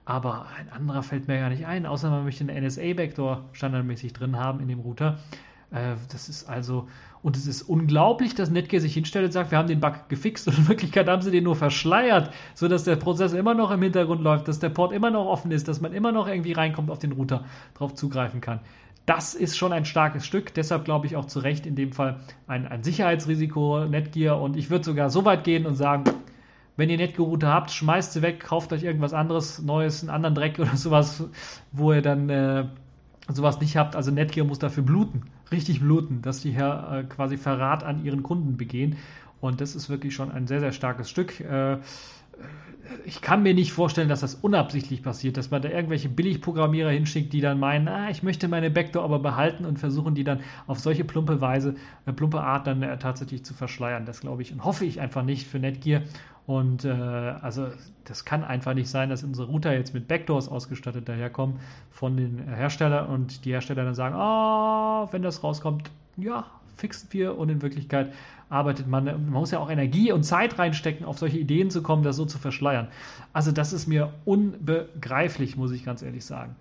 [0.10, 4.39] Aber ein anderer fällt mir gar nicht ein, außer man möchte einen NSA-Backdoor standardmäßig drin
[4.39, 5.20] haben in dem Router.
[5.70, 6.88] Äh, das ist also,
[7.22, 10.47] und es ist unglaublich, dass Netgear sich hinstellt und sagt, wir haben den Bug gefixt
[10.47, 14.24] und in Wirklichkeit haben sie den nur verschleiert, sodass der Prozess immer noch im Hintergrund
[14.24, 16.97] läuft, dass der Port immer noch offen ist, dass man immer noch irgendwie reinkommt auf
[16.97, 17.45] den Router,
[17.76, 18.62] drauf zugreifen kann.
[19.05, 22.20] Das ist schon ein starkes Stück, deshalb glaube ich auch zu Recht in dem Fall
[22.47, 26.05] ein, ein Sicherheitsrisiko Netgear und ich würde sogar so weit gehen und sagen,
[26.80, 30.58] wenn ihr Netgear-Router habt, schmeißt sie weg, kauft euch irgendwas anderes, Neues, einen anderen Dreck
[30.60, 31.26] oder sowas,
[31.72, 32.66] wo ihr dann äh,
[33.28, 33.96] sowas nicht habt.
[33.96, 38.24] Also Netgear muss dafür bluten, richtig bluten, dass die hier äh, quasi Verrat an ihren
[38.24, 38.96] Kunden begehen.
[39.42, 41.40] Und das ist wirklich schon ein sehr, sehr starkes Stück.
[41.42, 41.78] Äh,
[43.06, 47.34] ich kann mir nicht vorstellen, dass das unabsichtlich passiert, dass man da irgendwelche Billigprogrammierer hinschickt,
[47.34, 50.80] die dann meinen, ah, ich möchte meine Backdoor aber behalten und versuchen die dann auf
[50.80, 51.76] solche plumpe Weise,
[52.06, 54.06] äh, plumpe Art dann äh, tatsächlich zu verschleiern.
[54.06, 56.02] Das glaube ich und hoffe ich einfach nicht für Netgear.
[56.50, 57.68] Und äh, also
[58.06, 61.60] das kann einfach nicht sein, dass unsere Router jetzt mit Backdoors ausgestattet daherkommen
[61.91, 67.38] von den Herstellern und die Hersteller dann sagen, oh, wenn das rauskommt, ja, fixen wir
[67.38, 68.12] und in Wirklichkeit
[68.50, 69.06] arbeitet man.
[69.06, 72.26] Man muss ja auch Energie und Zeit reinstecken, auf solche Ideen zu kommen, das so
[72.26, 72.88] zu verschleiern.
[73.32, 76.56] Also das ist mir unbegreiflich, muss ich ganz ehrlich sagen.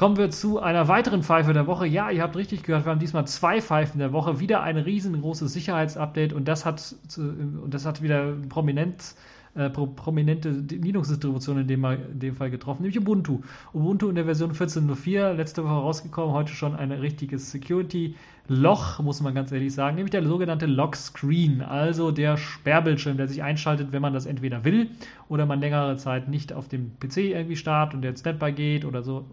[0.00, 1.86] Kommen wir zu einer weiteren Pfeife der Woche.
[1.86, 4.40] Ja, ihr habt richtig gehört, wir haben diesmal zwei Pfeifen der Woche.
[4.40, 9.14] Wieder ein riesengroßes Sicherheitsupdate und das hat, und das hat wieder prominent
[9.54, 13.40] äh, prominente Linux-Distribution in dem, in dem Fall getroffen, nämlich Ubuntu.
[13.72, 19.34] Ubuntu in der Version 14.04, letzte Woche rausgekommen, heute schon ein richtiges Security-Loch, muss man
[19.34, 24.12] ganz ehrlich sagen, nämlich der sogenannte Lock-Screen, also der Sperrbildschirm, der sich einschaltet, wenn man
[24.12, 24.90] das entweder will
[25.28, 28.84] oder man längere Zeit nicht auf dem PC irgendwie startet und der ins Standby geht
[28.84, 29.24] oder so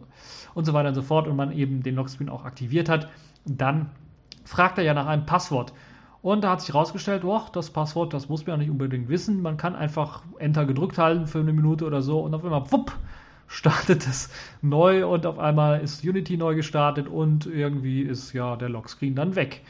[0.56, 3.08] und so weiter und so fort und man eben den Lock-Screen auch aktiviert hat,
[3.46, 3.92] dann
[4.46, 5.74] fragt er ja nach einem Passwort.
[6.22, 9.42] Und da hat sich herausgestellt, oh, das Passwort, das muss man ja nicht unbedingt wissen.
[9.42, 12.92] Man kann einfach Enter gedrückt halten für eine Minute oder so und auf einmal, wupp,
[13.48, 14.30] startet es
[14.62, 19.36] neu und auf einmal ist Unity neu gestartet und irgendwie ist ja der Lockscreen dann
[19.36, 19.62] weg.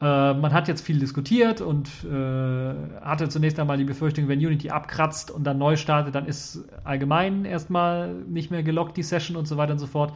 [0.00, 4.70] Äh, man hat jetzt viel diskutiert und äh, hatte zunächst einmal die Befürchtung, wenn Unity
[4.70, 9.46] abkratzt und dann neu startet, dann ist allgemein erstmal nicht mehr gelockt die Session und
[9.46, 10.12] so weiter und so fort.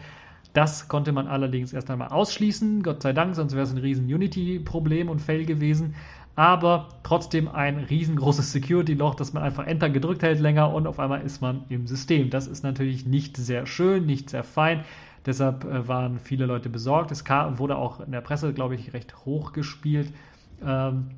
[0.52, 4.04] Das konnte man allerdings erst einmal ausschließen, Gott sei Dank, sonst wäre es ein riesen
[4.04, 5.94] Unity-Problem und Fail gewesen.
[6.34, 11.22] Aber trotzdem ein riesengroßes Security-Loch, dass man einfach Enter gedrückt hält länger und auf einmal
[11.22, 12.30] ist man im System.
[12.30, 14.84] Das ist natürlich nicht sehr schön, nicht sehr fein.
[15.26, 17.12] Deshalb äh, waren viele Leute besorgt.
[17.12, 20.12] Es wurde auch in der Presse, glaube ich, recht hoch gespielt.
[20.64, 21.10] Ähm,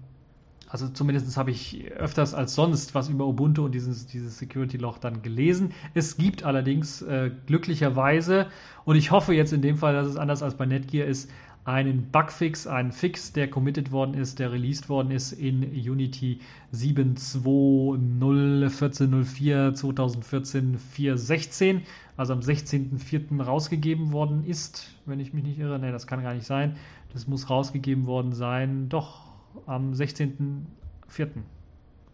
[0.75, 5.23] also zumindest habe ich öfters als sonst was über Ubuntu und dieses, dieses Security-Loch dann
[5.23, 5.71] gelesen.
[5.95, 8.49] Es gibt allerdings äh, glücklicherweise,
[8.85, 11.31] und ich hoffe jetzt in dem Fall, dass es anders als bei Netgear ist,
[11.65, 16.41] einen Bugfix, einen Fix, der committed worden ist, der released worden ist in Unity
[16.75, 21.83] 7.2.0.14.04 2014 4.16,
[22.17, 23.41] also am 16.04.
[23.41, 25.79] rausgegeben worden ist, wenn ich mich nicht irre.
[25.79, 26.75] Ne, das kann gar nicht sein.
[27.13, 28.89] Das muss rausgegeben worden sein.
[28.89, 29.24] Doch,
[29.67, 31.29] am 16.04.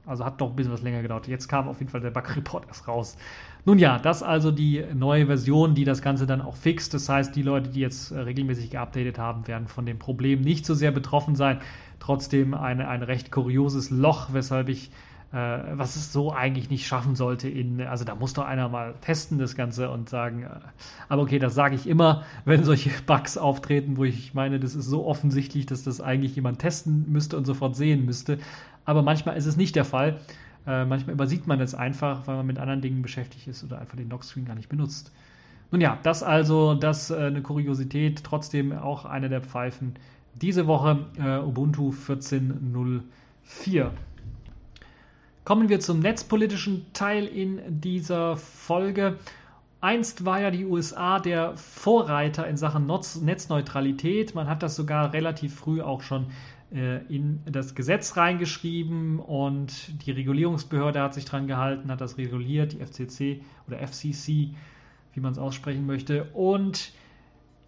[0.07, 1.28] Also hat doch ein bisschen was länger gedauert.
[1.28, 3.16] Jetzt kam auf jeden Fall der Bug-Report erst raus.
[3.64, 6.95] Nun ja, das also die neue Version, die das Ganze dann auch fixt.
[6.95, 10.64] Das heißt, die Leute, die jetzt äh, regelmäßig geupdatet haben, werden von dem Problem nicht
[10.64, 11.61] so sehr betroffen sein.
[11.99, 14.91] Trotzdem eine, ein recht kurioses Loch, weshalb ich
[15.33, 17.49] was es so eigentlich nicht schaffen sollte.
[17.49, 20.49] In, also da muss doch einer mal testen das Ganze und sagen, äh,
[21.09, 24.87] aber okay, das sage ich immer, wenn solche Bugs auftreten, wo ich meine, das ist
[24.87, 28.39] so offensichtlich, dass das eigentlich jemand testen müsste und sofort sehen müsste.
[28.85, 30.18] Aber manchmal ist es nicht der Fall.
[30.66, 33.97] Äh, manchmal übersieht man es einfach, weil man mit anderen Dingen beschäftigt ist oder einfach
[33.97, 35.12] den Lockscreen gar nicht benutzt.
[35.70, 39.95] Nun ja, das also, das äh, eine Kuriosität, trotzdem auch eine der Pfeifen
[40.35, 43.91] diese Woche, äh, Ubuntu 14.04.
[45.45, 49.18] Kommen wir zum netzpolitischen Teil in dieser Folge.
[49.80, 54.34] Einst war ja die USA der Vorreiter in Sachen Netzneutralität.
[54.34, 56.26] Man hat das sogar relativ früh auch schon
[56.72, 62.72] äh, in das Gesetz reingeschrieben und die Regulierungsbehörde hat sich dran gehalten, hat das reguliert,
[62.72, 64.55] die FCC oder FCC,
[65.14, 66.24] wie man es aussprechen möchte.
[66.34, 66.93] Und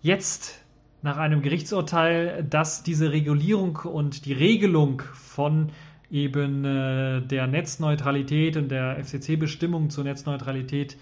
[0.02, 0.62] jetzt
[1.00, 5.70] nach einem Gerichtsurteil, dass diese Regulierung und die Regelung von
[6.12, 10.98] eben äh, der Netzneutralität und der FCC-Bestimmung zur Netzneutralität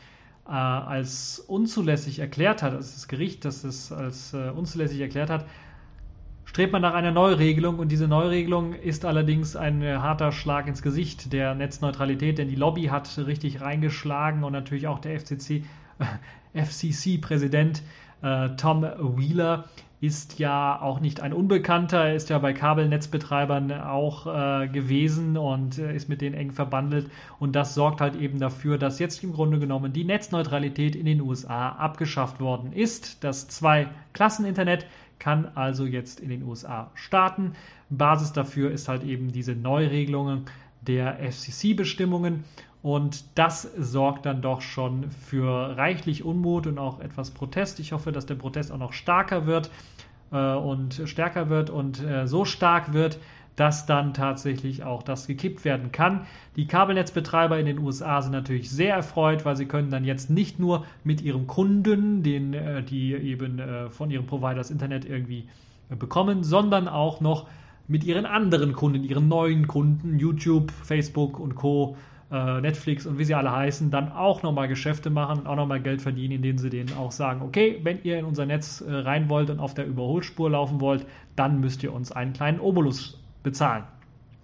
[0.47, 5.47] äh, als unzulässig erklärt hat, also das Gericht, das es als äh, unzulässig erklärt hat,
[6.45, 7.81] strebt man nach einer Neuregelung.
[7.81, 12.85] Und diese Neuregelung ist allerdings ein harter Schlag ins Gesicht der Netzneutralität, denn die Lobby
[12.85, 15.65] hat richtig reingeschlagen und natürlich auch der FCC,
[16.55, 17.83] FCC-Präsident
[18.23, 19.65] äh, Tom Wheeler
[20.01, 25.79] ist ja auch nicht ein Unbekannter, er ist ja bei Kabelnetzbetreibern auch äh, gewesen und
[25.79, 27.11] äh, ist mit denen eng verbandelt.
[27.39, 31.21] Und das sorgt halt eben dafür, dass jetzt im Grunde genommen die Netzneutralität in den
[31.21, 33.23] USA abgeschafft worden ist.
[33.23, 34.87] Das Zwei-Klassen-Internet
[35.19, 37.53] kann also jetzt in den USA starten.
[37.91, 40.47] Basis dafür ist halt eben diese Neuregelungen
[40.81, 42.45] der FCC-Bestimmungen.
[42.83, 47.79] Und das sorgt dann doch schon für reichlich Unmut und auch etwas Protest.
[47.79, 49.71] Ich hoffe, dass der Protest auch noch stärker wird
[50.33, 53.19] äh, und stärker wird und äh, so stark wird,
[53.57, 56.23] dass dann tatsächlich auch das gekippt werden kann.
[56.57, 60.59] Die Kabelnetzbetreiber in den USA sind natürlich sehr erfreut, weil sie können dann jetzt nicht
[60.59, 65.49] nur mit ihrem Kunden, den, äh, die eben äh, von ihrem Provider das Internet irgendwie
[65.91, 67.49] äh, bekommen, sondern auch noch
[67.89, 71.97] mit ihren anderen Kunden, ihren neuen Kunden, YouTube, Facebook und Co
[72.31, 75.81] äh, Netflix und wie sie alle heißen, dann auch nochmal Geschäfte machen und auch nochmal
[75.81, 79.29] Geld verdienen, indem sie denen auch sagen, okay, wenn ihr in unser Netz äh, rein
[79.29, 81.07] wollt und auf der Überholspur laufen wollt,
[81.37, 83.85] dann müsst ihr uns einen kleinen Obolus bezahlen.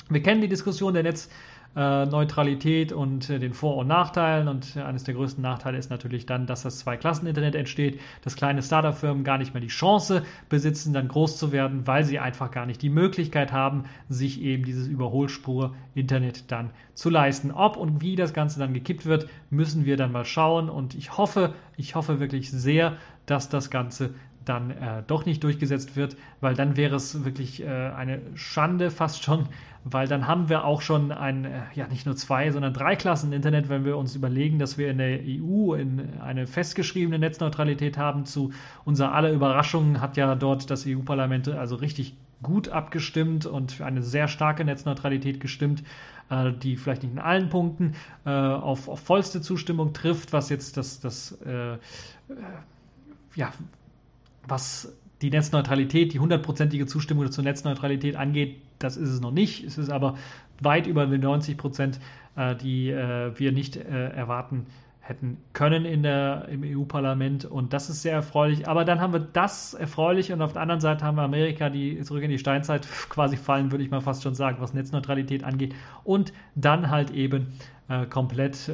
[0.08, 1.30] Wir kennen die Diskussion der Netz
[1.76, 4.48] äh, Neutralität und äh, den Vor- und Nachteilen.
[4.48, 8.62] Und äh, eines der größten Nachteile ist natürlich dann, dass das Zwei-Klassen-Internet entsteht, dass kleine
[8.62, 12.64] Startup-Firmen gar nicht mehr die Chance besitzen, dann groß zu werden, weil sie einfach gar
[12.64, 17.50] nicht die Möglichkeit haben, sich eben dieses Überholspur-Internet dann zu leisten.
[17.50, 20.70] Ob und wie das Ganze dann gekippt wird, müssen wir dann mal schauen.
[20.70, 22.94] Und ich hoffe, ich hoffe wirklich sehr,
[23.26, 24.14] dass das Ganze
[24.48, 29.22] dann äh, doch nicht durchgesetzt wird, weil dann wäre es wirklich äh, eine Schande fast
[29.22, 29.48] schon,
[29.84, 33.32] weil dann haben wir auch schon ein, äh, ja nicht nur zwei, sondern drei Klassen
[33.32, 38.24] Internet, wenn wir uns überlegen, dass wir in der EU in eine festgeschriebene Netzneutralität haben.
[38.24, 38.52] Zu
[38.84, 44.02] unserer aller Überraschung hat ja dort das EU-Parlament also richtig gut abgestimmt und für eine
[44.02, 45.82] sehr starke Netzneutralität gestimmt,
[46.30, 47.94] äh, die vielleicht nicht in allen Punkten
[48.24, 51.78] äh, auf, auf, vollste Zustimmung trifft, was jetzt das, das äh, äh
[53.34, 53.52] ja,
[54.48, 54.92] was
[55.22, 59.64] die Netzneutralität, die hundertprozentige Zustimmung zur Netzneutralität angeht, das ist es noch nicht.
[59.64, 60.16] Es ist aber
[60.60, 62.00] weit über die 90 Prozent,
[62.36, 64.66] äh, die äh, wir nicht äh, erwarten
[65.00, 68.68] hätten können in der, im EU-Parlament und das ist sehr erfreulich.
[68.68, 72.02] Aber dann haben wir das erfreulich und auf der anderen Seite haben wir Amerika, die
[72.02, 75.74] zurück in die Steinzeit quasi fallen, würde ich mal fast schon sagen, was Netzneutralität angeht
[76.02, 77.52] und dann halt eben
[78.10, 78.68] komplett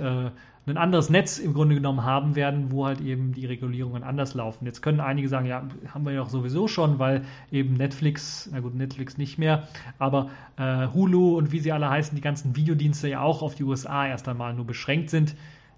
[0.66, 4.64] ein anderes Netz im Grunde genommen haben werden, wo halt eben die Regulierungen anders laufen.
[4.64, 8.60] Jetzt können einige sagen, ja, haben wir ja auch sowieso schon, weil eben Netflix, na
[8.60, 9.66] gut, Netflix nicht mehr,
[9.98, 13.64] aber äh, Hulu und wie sie alle heißen, die ganzen Videodienste ja auch auf die
[13.64, 15.34] USA erst einmal nur beschränkt sind.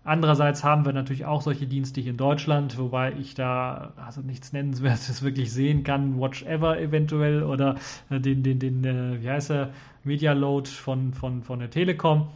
[0.06, 4.52] Andererseits haben wir natürlich auch solche Dienste hier in Deutschland, wobei ich da also nichts
[4.52, 6.20] Nennenswertes wirklich sehen kann.
[6.20, 7.76] Watch Ever eventuell oder
[8.10, 9.70] äh, den, den, den, äh, wie heißt er,
[10.02, 12.28] Media Load von, von, von der Telekom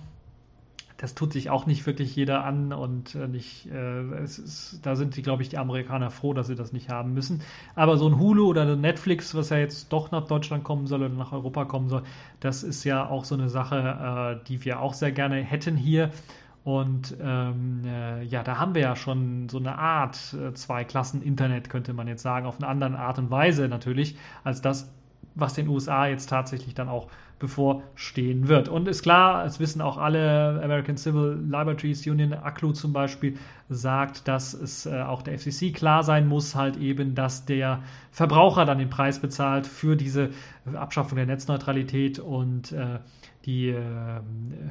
[0.98, 5.16] das tut sich auch nicht wirklich jeder an und äh, nicht, äh, ist, da sind
[5.16, 7.40] die, glaube ich, die Amerikaner froh, dass sie das nicht haben müssen.
[7.76, 11.04] Aber so ein Hulu oder ein Netflix, was ja jetzt doch nach Deutschland kommen soll
[11.04, 12.02] oder nach Europa kommen soll,
[12.40, 16.10] das ist ja auch so eine Sache, äh, die wir auch sehr gerne hätten hier.
[16.64, 21.92] Und ähm, äh, ja, da haben wir ja schon so eine Art äh, Zwei-Klassen-Internet, könnte
[21.92, 24.92] man jetzt sagen, auf eine andere Art und Weise natürlich, als das,
[25.38, 27.08] was den USA jetzt tatsächlich dann auch
[27.38, 28.68] bevorstehen wird.
[28.68, 33.36] Und ist klar, es wissen auch alle, American Civil Liberties Union, ACLU zum Beispiel,
[33.68, 37.80] sagt, dass es äh, auch der FCC klar sein muss, halt eben, dass der
[38.10, 40.30] Verbraucher dann den Preis bezahlt für diese
[40.74, 42.98] Abschaffung der Netzneutralität und äh,
[43.44, 44.20] die äh,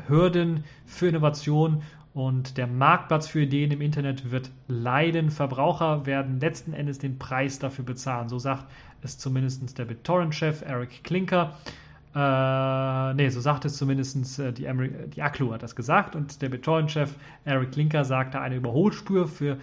[0.08, 1.84] Hürden für Innovation
[2.18, 5.30] und der Marktplatz für Ideen im Internet wird leiden.
[5.30, 8.28] Verbraucher werden letzten Endes den Preis dafür bezahlen.
[8.28, 8.66] So sagt
[9.08, 11.58] es zumindest der BitTorrent-Chef Eric Klinker.
[12.16, 16.42] Äh, nee, so sagt es zumindest äh, die, Ameri die ACLU hat das gesagt und
[16.42, 19.58] der BitTorrent-Chef Eric Klinker sagte, eine Überholspur für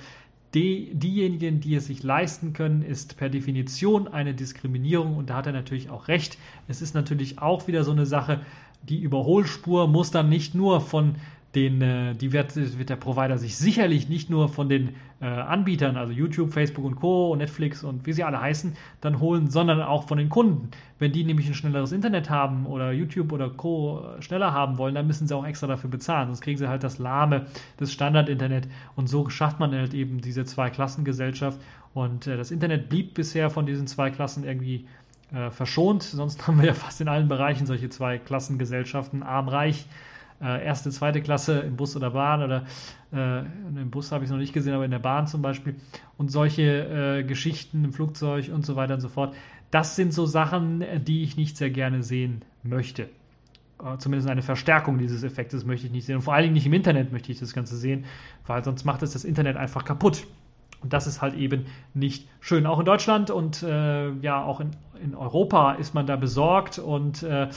[0.55, 5.47] die, diejenigen, die es sich leisten können, ist per Definition eine Diskriminierung und da hat
[5.47, 6.39] er natürlich auch recht.
[6.69, 8.41] Es ist natürlich auch wieder so eine Sache,
[8.83, 11.17] die Überholspur muss dann nicht nur von
[11.55, 14.91] den, äh, die wird, wird der Provider sich sicherlich nicht nur von den
[15.21, 19.49] äh, Anbietern, also YouTube, Facebook und Co., Netflix und wie sie alle heißen, dann holen,
[19.49, 20.71] sondern auch von den Kunden.
[20.99, 24.05] Wenn die nämlich ein schnelleres Internet haben oder YouTube oder Co.
[24.21, 26.29] schneller haben wollen, dann müssen sie auch extra dafür bezahlen.
[26.29, 27.47] Sonst kriegen sie halt das lahme,
[27.77, 28.69] das Standard-Internet.
[28.97, 31.61] Und so schafft man halt eben diese Zwei-Klassen-Gesellschaft.
[31.95, 34.87] Und äh, das Internet blieb bisher von diesen zwei Klassen irgendwie
[35.33, 36.03] äh, verschont.
[36.03, 39.87] Sonst haben wir ja fast in allen Bereichen solche zwei Klassengesellschaften, arm-reich.
[40.45, 42.65] Äh, erste, zweite Klasse im Bus oder Bahn oder
[43.13, 45.77] äh, im Bus habe ich es noch nicht gesehen, aber in der Bahn zum Beispiel
[46.19, 46.63] und solche
[47.19, 49.35] äh, Geschichten im Flugzeug und so weiter und so fort.
[49.71, 53.09] Das sind so Sachen, die ich nicht sehr gerne sehen möchte.
[53.83, 56.17] Äh, zumindest eine Verstärkung dieses Effektes möchte ich nicht sehen.
[56.17, 58.05] Und vor allen Dingen nicht im Internet möchte ich das Ganze sehen,
[58.47, 60.27] weil sonst macht es das Internet einfach kaputt.
[60.81, 62.67] Und das ist halt eben nicht schön.
[62.67, 64.71] Auch in Deutschland und äh, ja, auch in,
[65.03, 67.49] in Europa ist man da besorgt und äh,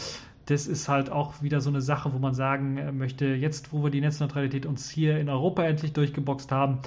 [0.48, 3.84] das ist halt auch wieder so eine Sache, wo man sagen äh, möchte, jetzt, wo
[3.84, 6.80] wir die Netzneutralität uns hier in Europa endlich durchgeboxt haben,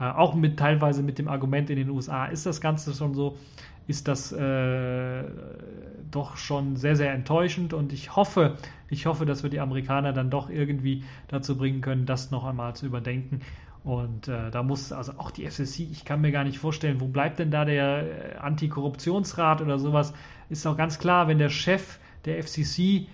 [0.00, 3.36] äh, auch mit teilweise mit dem Argument in den USA, ist das Ganze schon so,
[3.88, 5.24] ist das äh,
[6.10, 8.56] doch schon sehr, sehr enttäuschend und ich hoffe,
[8.88, 12.76] ich hoffe, dass wir die Amerikaner dann doch irgendwie dazu bringen können, das noch einmal
[12.76, 13.40] zu überdenken.
[13.84, 17.08] Und äh, da muss also auch die FCC, ich kann mir gar nicht vorstellen, wo
[17.08, 20.12] bleibt denn da der äh, Antikorruptionsrat oder sowas?
[20.50, 23.06] Ist doch ganz klar, wenn der Chef der FCC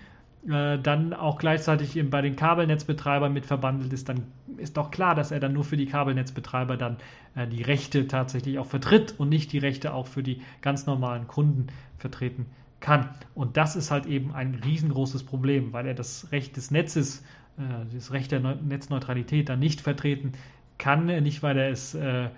[0.47, 4.23] äh, dann auch gleichzeitig bei den Kabelnetzbetreibern mit verbandelt ist, dann
[4.57, 6.97] ist doch klar, dass er dann nur für die Kabelnetzbetreiber dann
[7.35, 11.27] äh, die Rechte tatsächlich auch vertritt und nicht die Rechte auch für die ganz normalen
[11.27, 12.45] Kunden vertreten
[12.79, 13.09] kann.
[13.33, 17.23] Und das ist halt eben ein riesengroßes Problem, weil er das Recht des Netzes,
[17.57, 20.33] äh, das Recht der Netzneutralität dann nicht vertreten
[20.77, 22.29] kann, nicht weil er es äh,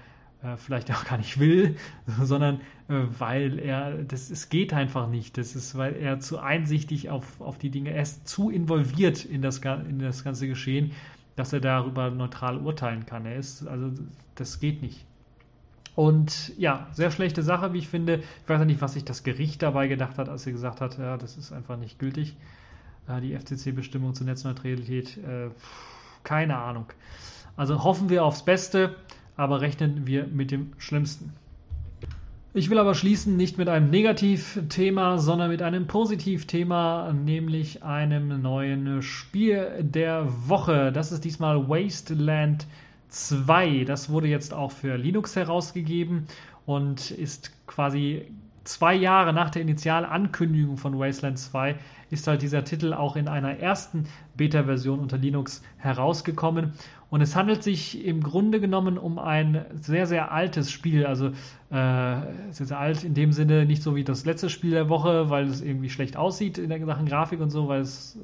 [0.58, 1.76] vielleicht auch gar nicht will,
[2.22, 5.38] sondern äh, weil er, das es geht einfach nicht.
[5.38, 9.42] Das ist, weil er zu einsichtig auf, auf die Dinge, er ist zu involviert in
[9.42, 10.92] das, in das ganze Geschehen,
[11.36, 13.26] dass er darüber neutral urteilen kann.
[13.26, 13.92] Er ist, also
[14.36, 15.06] das geht nicht.
[15.96, 18.20] Und ja, sehr schlechte Sache, wie ich finde.
[18.44, 21.18] Ich weiß nicht, was sich das Gericht dabei gedacht hat, als er gesagt hat, ja,
[21.18, 22.36] das ist einfach nicht gültig.
[23.08, 25.50] Äh, die FCC-Bestimmung zur Netzneutralität, äh,
[26.24, 26.86] keine Ahnung.
[27.56, 28.96] Also hoffen wir aufs Beste
[29.38, 31.34] aber rechnen wir mit dem Schlimmsten.
[32.54, 39.04] Ich will aber schließen nicht mit einem Negativthema, sondern mit einem Positivthema, nämlich einem neuen
[39.04, 40.92] Spiel der Woche.
[40.92, 42.66] Das ist diesmal Wasteland
[43.10, 43.84] 2.
[43.84, 46.26] Das wurde jetzt auch für Linux herausgegeben
[46.66, 48.24] und ist quasi
[48.64, 51.76] zwei Jahre nach der Initialankündigung von Wasteland 2
[52.10, 54.06] ist halt dieser Titel auch in einer ersten
[54.36, 56.74] Beta-Version unter Linux herausgekommen.
[57.10, 61.06] Und es handelt sich im Grunde genommen um ein sehr, sehr altes Spiel.
[61.06, 61.32] Also
[61.72, 65.48] äh, ist alt in dem Sinne nicht so wie das letzte Spiel der Woche, weil
[65.48, 68.18] es irgendwie schlecht aussieht in der Sachen Grafik und so, weil es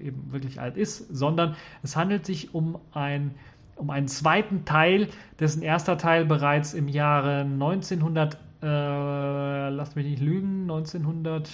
[0.00, 3.34] äh, eben wirklich alt ist, sondern es handelt sich um ein
[3.78, 5.08] um einen zweiten Teil,
[5.38, 11.48] dessen erster Teil bereits im Jahre 1900, äh, lasst mich nicht lügen, 1900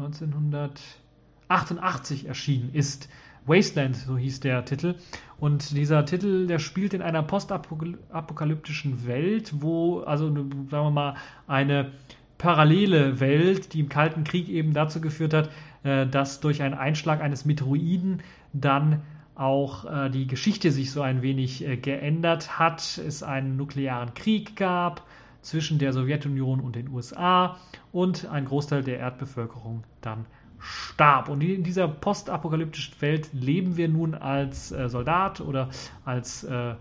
[0.00, 3.08] 1988 erschienen ist.
[3.46, 4.96] Wasteland, so hieß der Titel.
[5.40, 11.14] Und dieser Titel, der spielt in einer postapokalyptischen Welt, wo, also sagen wir mal,
[11.46, 11.92] eine
[12.36, 15.50] parallele Welt, die im Kalten Krieg eben dazu geführt hat,
[15.82, 18.22] äh, dass durch einen Einschlag eines Meteoroiden
[18.52, 19.02] dann
[19.34, 24.56] auch äh, die Geschichte sich so ein wenig äh, geändert hat, es einen nuklearen Krieg
[24.56, 25.04] gab
[25.42, 27.56] zwischen der Sowjetunion und den USA
[27.92, 30.26] und ein Großteil der Erdbevölkerung dann
[30.58, 31.28] starb.
[31.28, 35.68] Und in dieser postapokalyptischen Welt leben wir nun als äh, Soldat oder
[36.04, 36.74] als, äh,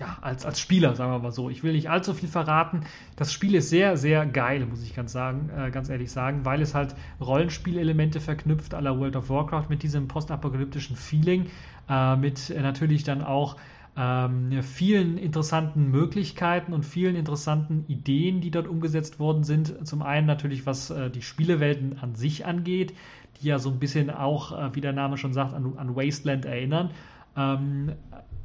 [0.00, 1.50] ja, als, als Spieler, sagen wir mal so.
[1.50, 2.80] Ich will nicht allzu viel verraten.
[3.14, 6.60] Das Spiel ist sehr, sehr geil, muss ich ganz, sagen, äh, ganz ehrlich sagen, weil
[6.60, 11.46] es halt Rollenspielelemente verknüpft aller World of Warcraft mit diesem postapokalyptischen Feeling,
[11.88, 13.56] äh, mit natürlich dann auch
[13.96, 19.86] ähm, vielen interessanten Möglichkeiten und vielen interessanten Ideen, die dort umgesetzt worden sind.
[19.86, 22.94] Zum einen natürlich, was äh, die Spielewelten an sich angeht,
[23.40, 26.46] die ja so ein bisschen auch, äh, wie der Name schon sagt, an, an Wasteland
[26.46, 26.90] erinnern.
[27.36, 27.92] Ähm,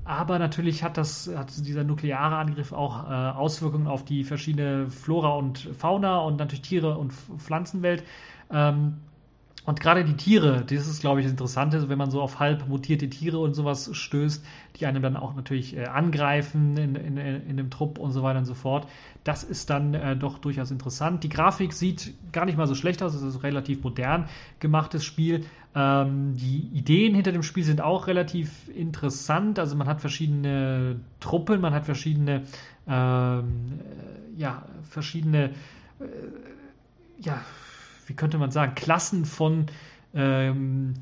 [0.04, 5.32] aber natürlich hat, das, hat dieser nukleare Angriff auch äh, Auswirkungen auf die verschiedene Flora
[5.32, 8.04] und Fauna und natürlich Tiere und Pflanzenwelt.
[8.52, 8.98] Ähm,
[9.68, 12.70] und gerade die Tiere, das ist, glaube ich, das Interessante, wenn man so auf halb
[12.70, 14.41] mutierte Tiere und sowas stößt,
[14.78, 18.39] die einem dann auch natürlich äh, angreifen in, in, in dem Trupp und so weiter
[18.39, 18.88] und so fort.
[19.26, 21.26] Das ist dann äh, doch durchaus interessant.
[21.26, 24.30] Die Grafik sieht gar nicht mal so schlecht aus, es ist ein relativ modern
[24.61, 25.43] gemachtes Spiel.
[25.76, 29.59] Ähm, die Ideen hinter dem Spiel sind auch relativ interessant.
[29.59, 32.43] Also man hat verschiedene Truppen, man hat verschiedene,
[32.88, 33.82] ähm,
[34.38, 35.49] äh, ja, verschiedene,
[35.99, 36.05] äh,
[37.20, 37.41] ja,
[38.08, 39.68] wie könnte man sagen, Klassen von,
[40.14, 40.95] ähm,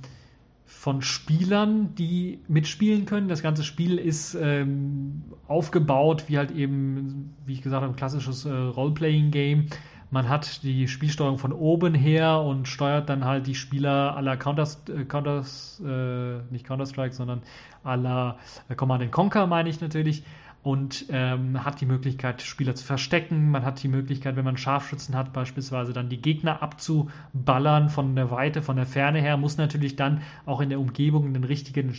[0.66, 3.28] von Spielern, die mitspielen können.
[3.28, 8.46] Das ganze Spiel ist ähm, aufgebaut, wie halt eben, wie ich gesagt habe, ein klassisches
[8.46, 9.68] äh, Role-Playing-Game.
[10.12, 14.82] Man hat die Spielsteuerung von oben her und steuert dann halt die Spieler aller Counters,
[14.90, 17.42] äh, Counters äh, nicht Counter-Strike, sondern
[17.84, 18.38] aller
[18.70, 20.24] äh, Command Conquer, meine ich natürlich.
[20.66, 23.52] Und ähm, hat die Möglichkeit, Spieler zu verstecken.
[23.52, 28.32] Man hat die Möglichkeit, wenn man Scharfschützen hat, beispielsweise dann die Gegner abzuballern von der
[28.32, 31.94] Weite, von der Ferne her, muss natürlich dann auch in der Umgebung den richtigen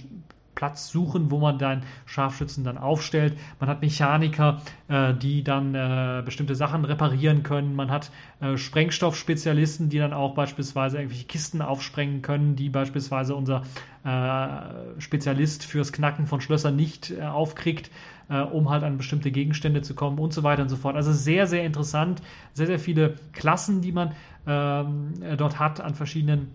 [0.57, 3.39] Platz suchen, wo man dann Scharfschützen dann aufstellt.
[3.61, 7.77] Man hat Mechaniker, äh, die dann äh, bestimmte Sachen reparieren können.
[7.77, 13.63] Man hat äh, Sprengstoffspezialisten, die dann auch beispielsweise irgendwelche Kisten aufsprengen können, die beispielsweise unser
[14.05, 17.91] äh, Spezialist fürs Knacken von Schlössern nicht äh, aufkriegt,
[18.29, 20.97] äh, um halt an bestimmte Gegenstände zu kommen und so weiter und so fort.
[20.97, 22.23] Also sehr, sehr interessant.
[22.55, 24.13] Sehr, sehr viele Klassen, die man
[24.47, 26.49] ähm, dort hat an verschiedenen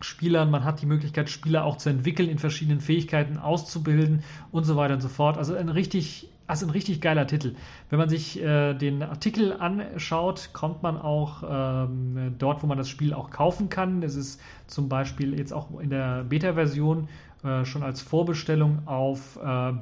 [0.00, 4.22] Spielern, man hat die Möglichkeit, Spieler auch zu entwickeln, in verschiedenen Fähigkeiten auszubilden
[4.52, 5.38] und so weiter und so fort.
[5.38, 7.54] Also ein richtig, also ein richtig geiler Titel.
[7.90, 12.88] Wenn man sich äh, den Artikel anschaut, kommt man auch ähm, dort, wo man das
[12.88, 14.02] Spiel auch kaufen kann.
[14.02, 17.08] Es ist zum Beispiel jetzt auch in der Beta-Version
[17.42, 19.72] äh, schon als Vorbestellung auf äh,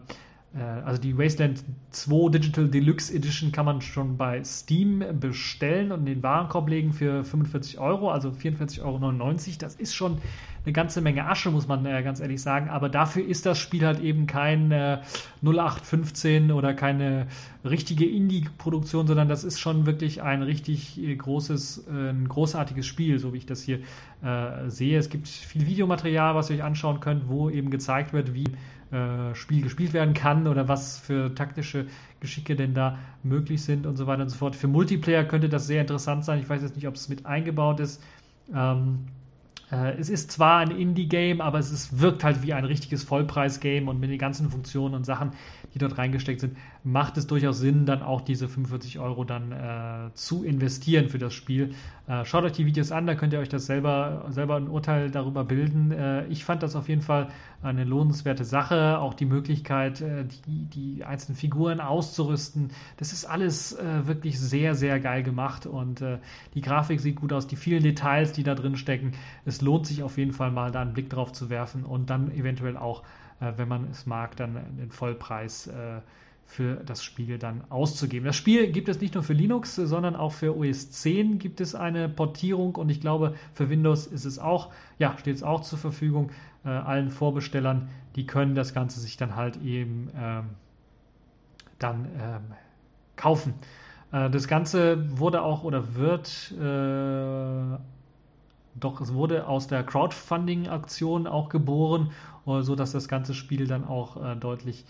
[0.57, 6.07] also die Wasteland 2 Digital Deluxe Edition kann man schon bei Steam bestellen und in
[6.07, 9.35] den Warenkorb legen für 45 Euro, also 44,99 Euro.
[9.59, 10.19] Das ist schon
[10.67, 12.69] eine ganze Menge Asche, muss man äh, ganz ehrlich sagen.
[12.69, 14.99] Aber dafür ist das Spiel halt eben kein äh,
[15.43, 17.29] 0815 oder keine
[17.65, 23.21] richtige Indie-Produktion, sondern das ist schon wirklich ein richtig äh, großes, äh, ein großartiges Spiel,
[23.21, 23.79] so wie ich das hier
[24.23, 24.99] äh, sehe.
[24.99, 28.45] Es gibt viel Videomaterial, was ihr euch anschauen könnt, wo eben gezeigt wird, wie
[28.97, 31.87] äh, Spiel gespielt werden kann oder was für taktische
[32.21, 34.57] Geschicke denn da möglich sind und so weiter und so fort.
[34.57, 36.41] Für Multiplayer könnte das sehr interessant sein.
[36.41, 38.03] Ich weiß jetzt nicht, ob es mit eingebaut ist.
[38.55, 39.07] Ähm,
[39.71, 43.89] äh, es ist zwar ein Indie-Game, aber es ist, wirkt halt wie ein richtiges Vollpreis-Game
[43.89, 45.33] und mit den ganzen Funktionen und Sachen,
[45.75, 50.14] die dort reingesteckt sind, macht es durchaus Sinn, dann auch diese 45 Euro dann äh,
[50.14, 51.74] zu investieren für das Spiel.
[52.07, 55.11] Äh, schaut euch die Videos an, da könnt ihr euch das selber, selber ein Urteil
[55.11, 55.91] darüber bilden.
[55.91, 57.26] Äh, ich fand das auf jeden Fall
[57.61, 59.01] eine lohnenswerte Sache.
[59.01, 62.70] Auch die Möglichkeit, äh, die, die einzelnen Figuren auszurüsten.
[62.99, 66.05] Das ist alles äh, wirklich sehr, sehr geil gemacht und
[66.55, 67.49] die Grafik sieht gut aus.
[67.49, 69.12] Die vielen Details, die da drin stecken.
[69.45, 72.30] Es lohnt sich auf jeden Fall mal da einen Blick drauf zu werfen und dann
[72.30, 73.03] eventuell auch
[73.41, 76.01] äh, wenn man es mag, dann den Vollpreis äh,
[76.47, 78.25] für das Spiel dann auszugeben.
[78.25, 81.75] Das Spiel gibt es nicht nur für Linux, sondern auch für OS 10 gibt es
[81.75, 85.79] eine Portierung und ich glaube, für Windows ist es auch, ja, steht es auch zur
[85.79, 86.31] Verfügung.
[86.65, 90.45] Äh, allen Vorbestellern, die können das Ganze sich dann halt eben ähm,
[91.79, 92.55] dann ähm,
[93.17, 93.55] kaufen.
[94.13, 97.79] Äh, das Ganze wurde auch oder wird äh,
[98.79, 102.13] doch es wurde aus der Crowdfunding-Aktion auch geboren,
[102.47, 104.85] äh, so dass das ganze Spiel dann auch äh, deutlich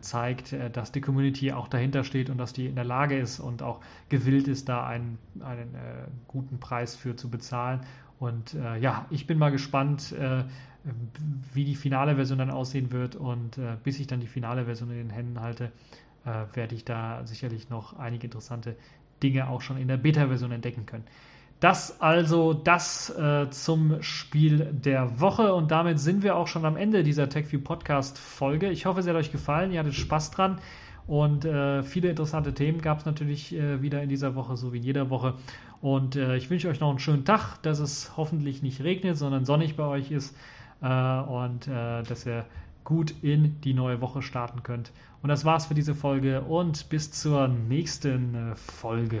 [0.00, 3.40] zeigt, äh, dass die Community auch dahinter steht und dass die in der Lage ist
[3.40, 7.80] und auch gewillt ist, da einen, einen äh, guten Preis für zu bezahlen.
[8.18, 10.14] Und äh, ja, ich bin mal gespannt,
[11.52, 13.16] wie die finale Version dann aussehen wird.
[13.16, 15.72] Und bis ich dann die finale Version in den Händen halte,
[16.24, 18.76] werde ich da sicherlich noch einige interessante
[19.22, 21.04] Dinge auch schon in der Beta-Version entdecken können.
[21.60, 26.76] Das also das äh, zum Spiel der Woche und damit sind wir auch schon am
[26.76, 28.68] Ende dieser TechView Podcast Folge.
[28.68, 30.58] Ich hoffe, es hat euch gefallen, ihr hattet Spaß dran
[31.06, 34.78] und äh, viele interessante Themen gab es natürlich äh, wieder in dieser Woche, so wie
[34.78, 35.34] in jeder Woche.
[35.80, 39.44] Und äh, ich wünsche euch noch einen schönen Tag, dass es hoffentlich nicht regnet, sondern
[39.44, 40.36] sonnig bei euch ist
[40.82, 42.44] äh, und äh, dass ihr
[42.84, 44.92] gut in die neue Woche starten könnt.
[45.22, 49.20] Und das war's für diese Folge und bis zur nächsten Folge.